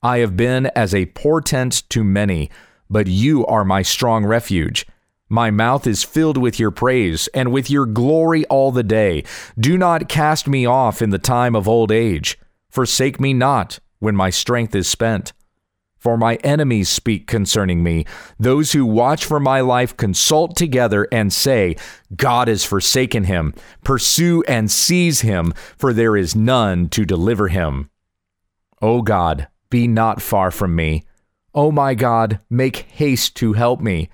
I 0.02 0.20
have 0.20 0.38
been 0.38 0.68
as 0.68 0.96
a 0.96 1.08
portent 1.08 1.84
to 1.90 2.06
many, 2.06 2.50
but 2.90 3.08
you 3.08 3.46
are 3.48 3.66
my 3.66 3.82
strong 3.82 4.26
refuge. 4.26 4.88
My 5.28 5.52
mouth 5.52 5.86
is 5.86 6.04
filled 6.04 6.38
with 6.38 6.58
your 6.58 6.72
praise 6.72 7.28
and 7.34 7.52
with 7.52 7.70
your 7.70 7.86
glory 7.86 8.46
all 8.46 8.72
the 8.72 8.84
day. 8.84 9.26
Do 9.60 9.78
not 9.78 10.08
cast 10.08 10.48
me 10.48 10.66
off 10.66 11.02
in 11.02 11.10
the 11.10 11.20
time 11.20 11.54
of 11.54 11.68
old 11.68 11.92
age. 11.92 12.40
Forsake 12.70 13.20
me 13.20 13.34
not 13.34 13.80
when 14.00 14.16
my 14.16 14.30
strength 14.30 14.74
is 14.74 14.88
spent. 14.88 15.34
For 16.06 16.18
my 16.18 16.36
enemies 16.44 16.88
speak 16.88 17.26
concerning 17.26 17.82
me. 17.82 18.06
Those 18.38 18.74
who 18.74 18.86
watch 18.86 19.26
for 19.26 19.40
my 19.40 19.62
life 19.62 19.98
consult 19.98 20.56
together 20.56 21.08
and 21.12 21.34
say, 21.34 21.78
God 22.16 22.48
has 22.48 22.64
forsaken 22.64 23.24
him. 23.24 23.56
Pursue 23.84 24.44
and 24.48 24.70
seize 24.70 25.22
him, 25.22 25.52
for 25.80 25.94
there 25.94 26.16
is 26.16 26.36
none 26.36 26.90
to 26.90 27.06
deliver 27.06 27.48
him. 27.48 27.90
O 28.84 29.02
God, 29.02 29.48
be 29.72 29.88
not 29.88 30.22
far 30.22 30.52
from 30.52 30.76
me. 30.76 31.06
O 31.56 31.72
my 31.72 31.96
God, 31.96 32.40
make 32.52 32.86
haste 32.92 33.36
to 33.38 33.54
help 33.54 33.82
me. 33.82 34.10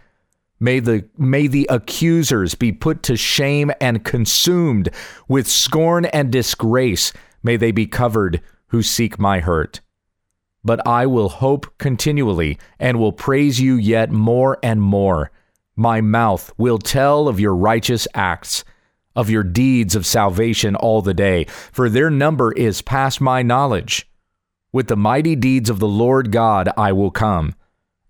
May 0.61 0.79
the, 0.79 1.09
may 1.17 1.47
the 1.47 1.67
accusers 1.69 2.55
be 2.55 2.71
put 2.71 3.03
to 3.03 3.17
shame 3.17 3.69
and 3.81 4.05
consumed 4.05 4.87
with 5.27 5.45
scorn 5.45 6.05
and 6.05 6.31
disgrace. 6.31 7.11
May 7.43 7.57
they 7.57 7.73
be 7.73 7.85
covered 7.85 8.41
who 8.67 8.81
seek 8.81 9.19
my 9.19 9.41
hurt 9.41 9.81
but 10.63 10.85
I 10.87 11.05
will 11.05 11.29
hope 11.29 11.77
continually 11.77 12.57
and 12.79 12.99
will 12.99 13.11
praise 13.11 13.59
you 13.59 13.75
yet 13.75 14.11
more 14.11 14.57
and 14.61 14.81
more. 14.81 15.31
My 15.75 16.01
mouth 16.01 16.51
will 16.57 16.77
tell 16.77 17.27
of 17.27 17.39
your 17.39 17.55
righteous 17.55 18.07
acts, 18.13 18.63
of 19.15 19.29
your 19.29 19.43
deeds 19.43 19.95
of 19.95 20.05
salvation 20.05 20.75
all 20.75 21.01
the 21.01 21.13
day, 21.13 21.45
for 21.45 21.89
their 21.89 22.09
number 22.09 22.51
is 22.51 22.81
past 22.81 23.19
my 23.21 23.41
knowledge. 23.41 24.07
With 24.71 24.87
the 24.87 24.95
mighty 24.95 25.35
deeds 25.35 25.69
of 25.69 25.79
the 25.79 25.87
Lord 25.87 26.31
God 26.31 26.69
I 26.77 26.91
will 26.93 27.11
come. 27.11 27.55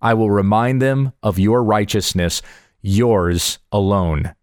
I 0.01 0.13
will 0.13 0.31
remind 0.31 0.81
them 0.81 1.13
of 1.21 1.39
your 1.39 1.63
righteousness, 1.63 2.41
yours 2.81 3.59
alone. 3.71 4.33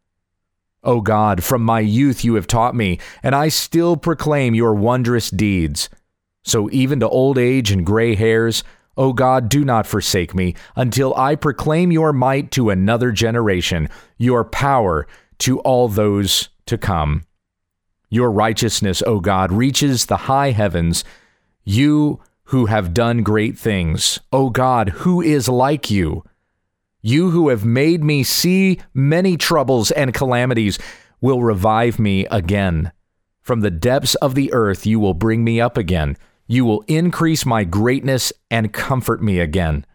O 0.85 1.01
God, 1.01 1.43
from 1.43 1.63
my 1.63 1.81
youth 1.81 2.25
you 2.25 2.35
have 2.35 2.47
taught 2.47 2.75
me, 2.75 2.99
and 3.23 3.35
I 3.35 3.49
still 3.49 3.97
proclaim 3.97 4.55
your 4.55 4.75
wondrous 4.75 5.31
deeds. 5.31 5.89
So 6.45 6.69
even 6.71 7.01
to 7.01 7.09
old 7.09 7.39
age 7.39 7.71
and 7.71 7.85
gray 7.85 8.15
hairs, 8.15 8.65
O 8.97 9.13
God, 9.13 9.49
do 9.49 9.65
not 9.65 9.87
forsake 9.87 10.35
me 10.35 10.55
until 10.75 11.15
I 11.15 11.37
proclaim 11.37 11.93
your 11.93 12.13
might 12.13 12.51
to 12.53 12.71
another 12.71 13.13
generation, 13.13 13.89
your 14.17 14.45
power 14.45 15.07
to 15.39 15.61
all 15.61 15.89
those 15.89 16.49
to 16.67 16.77
come. 16.77 17.23
Your 18.11 18.31
righteousness, 18.31 19.03
O 19.07 19.21
God, 19.21 19.53
reaches 19.53 20.07
the 20.07 20.17
high 20.17 20.51
heavens. 20.51 21.05
You 21.65 22.21
who 22.45 22.67
have 22.67 22.95
done 22.95 23.23
great 23.23 23.59
things, 23.59 24.19
O 24.33 24.51
God, 24.51 24.89
who 24.89 25.21
is 25.21 25.49
like 25.49 25.91
you? 25.91 26.25
You 27.03 27.31
who 27.31 27.51
have 27.51 27.65
made 27.65 28.03
me 28.03 28.23
see 28.23 28.81
many 28.95 29.37
troubles 29.37 29.91
and 29.91 30.15
calamities 30.15 30.79
will 31.21 31.43
revive 31.43 31.99
me 31.99 32.27
again. 32.27 32.91
From 33.49 33.61
the 33.61 33.71
depths 33.71 34.15
of 34.17 34.35
the 34.35 34.53
earth 34.53 34.85
you 34.85 35.01
will 35.01 35.15
bring 35.15 35.43
me 35.43 35.59
up 35.59 35.79
again. 35.79 36.19
You 36.49 36.67
will 36.67 36.85
increase 36.87 37.47
my 37.47 37.65
greatness 37.65 38.31
and 38.51 38.75
comfort 38.75 39.23
me 39.23 39.41
again. 39.41 39.87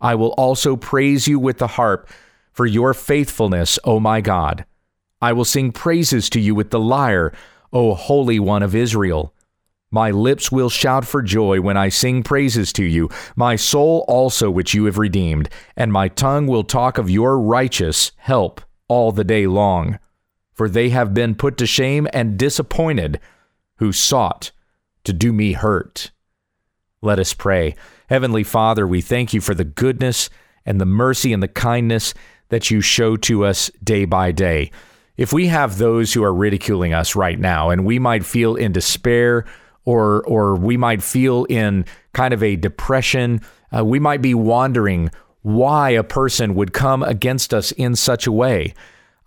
I 0.00 0.14
will 0.14 0.30
also 0.38 0.76
praise 0.76 1.28
you 1.28 1.38
with 1.38 1.58
the 1.58 1.66
harp 1.66 2.08
for 2.54 2.64
your 2.64 2.94
faithfulness, 2.94 3.78
O 3.84 4.00
my 4.00 4.22
God. 4.22 4.64
I 5.20 5.34
will 5.34 5.44
sing 5.44 5.72
praises 5.72 6.30
to 6.30 6.40
you 6.40 6.54
with 6.54 6.70
the 6.70 6.80
lyre, 6.80 7.34
O 7.70 7.92
Holy 7.92 8.40
One 8.40 8.62
of 8.62 8.74
Israel. 8.74 9.34
My 9.90 10.10
lips 10.10 10.50
will 10.50 10.70
shout 10.70 11.04
for 11.04 11.20
joy 11.20 11.60
when 11.60 11.76
I 11.76 11.90
sing 11.90 12.22
praises 12.22 12.72
to 12.72 12.84
you, 12.84 13.10
my 13.36 13.56
soul 13.56 14.06
also 14.08 14.50
which 14.50 14.72
you 14.72 14.86
have 14.86 14.96
redeemed, 14.96 15.50
and 15.76 15.92
my 15.92 16.08
tongue 16.08 16.46
will 16.46 16.64
talk 16.64 16.96
of 16.96 17.10
your 17.10 17.38
righteous 17.38 18.12
help 18.16 18.62
all 18.88 19.12
the 19.12 19.22
day 19.22 19.46
long. 19.46 19.98
For 20.56 20.68
they 20.68 20.88
have 20.88 21.14
been 21.14 21.34
put 21.34 21.56
to 21.58 21.66
shame 21.66 22.08
and 22.12 22.38
disappointed 22.38 23.20
who 23.76 23.92
sought 23.92 24.50
to 25.04 25.12
do 25.12 25.32
me 25.32 25.52
hurt. 25.52 26.10
Let 27.02 27.18
us 27.18 27.34
pray. 27.34 27.76
Heavenly 28.08 28.42
Father, 28.42 28.86
we 28.86 29.02
thank 29.02 29.34
you 29.34 29.40
for 29.40 29.54
the 29.54 29.64
goodness 29.64 30.30
and 30.64 30.80
the 30.80 30.86
mercy 30.86 31.32
and 31.32 31.42
the 31.42 31.48
kindness 31.48 32.14
that 32.48 32.70
you 32.70 32.80
show 32.80 33.16
to 33.16 33.44
us 33.44 33.70
day 33.84 34.06
by 34.06 34.32
day. 34.32 34.70
If 35.16 35.32
we 35.32 35.46
have 35.48 35.76
those 35.76 36.12
who 36.12 36.24
are 36.24 36.34
ridiculing 36.34 36.94
us 36.94 37.14
right 37.14 37.38
now 37.38 37.70
and 37.70 37.84
we 37.84 37.98
might 37.98 38.24
feel 38.24 38.56
in 38.56 38.72
despair 38.72 39.44
or 39.84 40.22
or 40.24 40.56
we 40.56 40.76
might 40.76 41.02
feel 41.02 41.44
in 41.44 41.84
kind 42.12 42.34
of 42.34 42.42
a 42.42 42.56
depression, 42.56 43.40
uh, 43.76 43.84
we 43.84 43.98
might 43.98 44.22
be 44.22 44.34
wondering 44.34 45.10
why 45.42 45.90
a 45.90 46.02
person 46.02 46.54
would 46.54 46.72
come 46.72 47.02
against 47.02 47.54
us 47.54 47.72
in 47.72 47.94
such 47.94 48.26
a 48.26 48.32
way. 48.32 48.74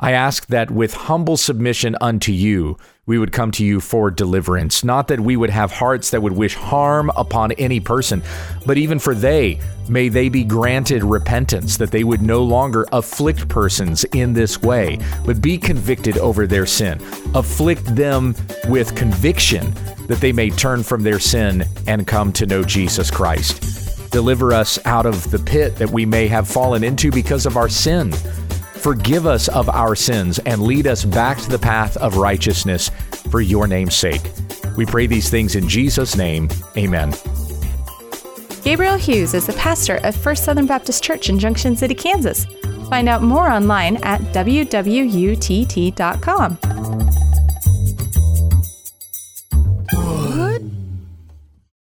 I 0.02 0.14
ask 0.14 0.48
that 0.48 0.72
with 0.72 0.94
humble 0.94 1.36
submission 1.36 1.98
unto 2.00 2.32
you, 2.32 2.78
we 3.06 3.18
would 3.18 3.34
come 3.34 3.52
to 3.52 3.66
you 3.66 3.82
for 3.82 4.10
deliverance. 4.10 4.82
Not 4.82 5.10
that 5.10 5.20
we 5.20 5.36
would 5.36 5.50
have 5.50 5.74
hearts 5.74 6.12
that 6.12 6.22
would 6.22 6.32
wish 6.32 6.56
harm 6.56 7.12
upon 7.18 7.52
any 7.54 7.82
person, 7.82 8.24
but 8.66 8.78
even 8.78 8.98
for 8.98 9.14
they, 9.14 9.60
may 9.90 10.08
they 10.08 10.30
be 10.30 10.46
granted 10.46 11.04
repentance, 11.04 11.76
that 11.78 11.92
they 11.92 12.06
would 12.06 12.22
no 12.22 12.44
longer 12.44 12.86
afflict 12.94 13.50
persons 13.50 14.06
in 14.14 14.32
this 14.32 14.62
way, 14.62 15.00
but 15.26 15.42
be 15.42 15.58
convicted 15.58 16.18
over 16.20 16.48
their 16.48 16.66
sin. 16.66 17.02
Afflict 17.36 17.84
them 17.94 18.36
with 18.70 18.96
conviction 18.96 19.74
that 20.08 20.22
they 20.22 20.32
may 20.32 20.50
turn 20.50 20.82
from 20.82 21.04
their 21.04 21.20
sin 21.20 21.66
and 21.88 22.08
come 22.08 22.32
to 22.34 22.46
know 22.46 22.64
Jesus 22.64 23.12
Christ. 23.12 24.12
Deliver 24.12 24.54
us 24.54 24.80
out 24.86 25.06
of 25.06 25.30
the 25.30 25.40
pit 25.40 25.76
that 25.76 25.90
we 25.90 26.06
may 26.06 26.28
have 26.28 26.48
fallen 26.48 26.86
into 26.86 27.12
because 27.12 27.46
of 27.46 27.58
our 27.58 27.68
sin. 27.68 28.14
Forgive 28.80 29.26
us 29.26 29.50
of 29.50 29.68
our 29.70 29.94
sins 29.94 30.40
and 30.40 30.64
lead 30.64 30.88
us 30.88 31.04
back 31.04 31.38
to 31.40 31.50
the 31.50 31.60
path 31.60 31.98
of 31.98 32.16
righteousness 32.16 32.90
for 33.30 33.42
your 33.42 33.68
name's 33.68 33.96
sake. 33.96 34.22
We 34.78 34.86
pray 34.86 35.06
these 35.06 35.30
things 35.30 35.56
in 35.56 35.68
Jesus' 35.68 36.16
name. 36.16 36.48
Amen. 36.78 37.14
Gabriel 38.64 38.96
Hughes 38.96 39.34
is 39.34 39.46
the 39.48 39.54
pastor 39.54 39.98
of 39.98 40.16
First 40.16 40.46
Southern 40.46 40.66
Baptist 40.66 41.04
Church 41.04 41.28
in 41.28 41.38
Junction 41.40 41.76
City, 41.76 41.94
Kansas. 41.94 42.46
Find 42.90 43.10
out 43.10 43.22
more 43.22 43.50
online 43.50 43.98
at 43.98 44.22
wwutt.com. 44.34 45.10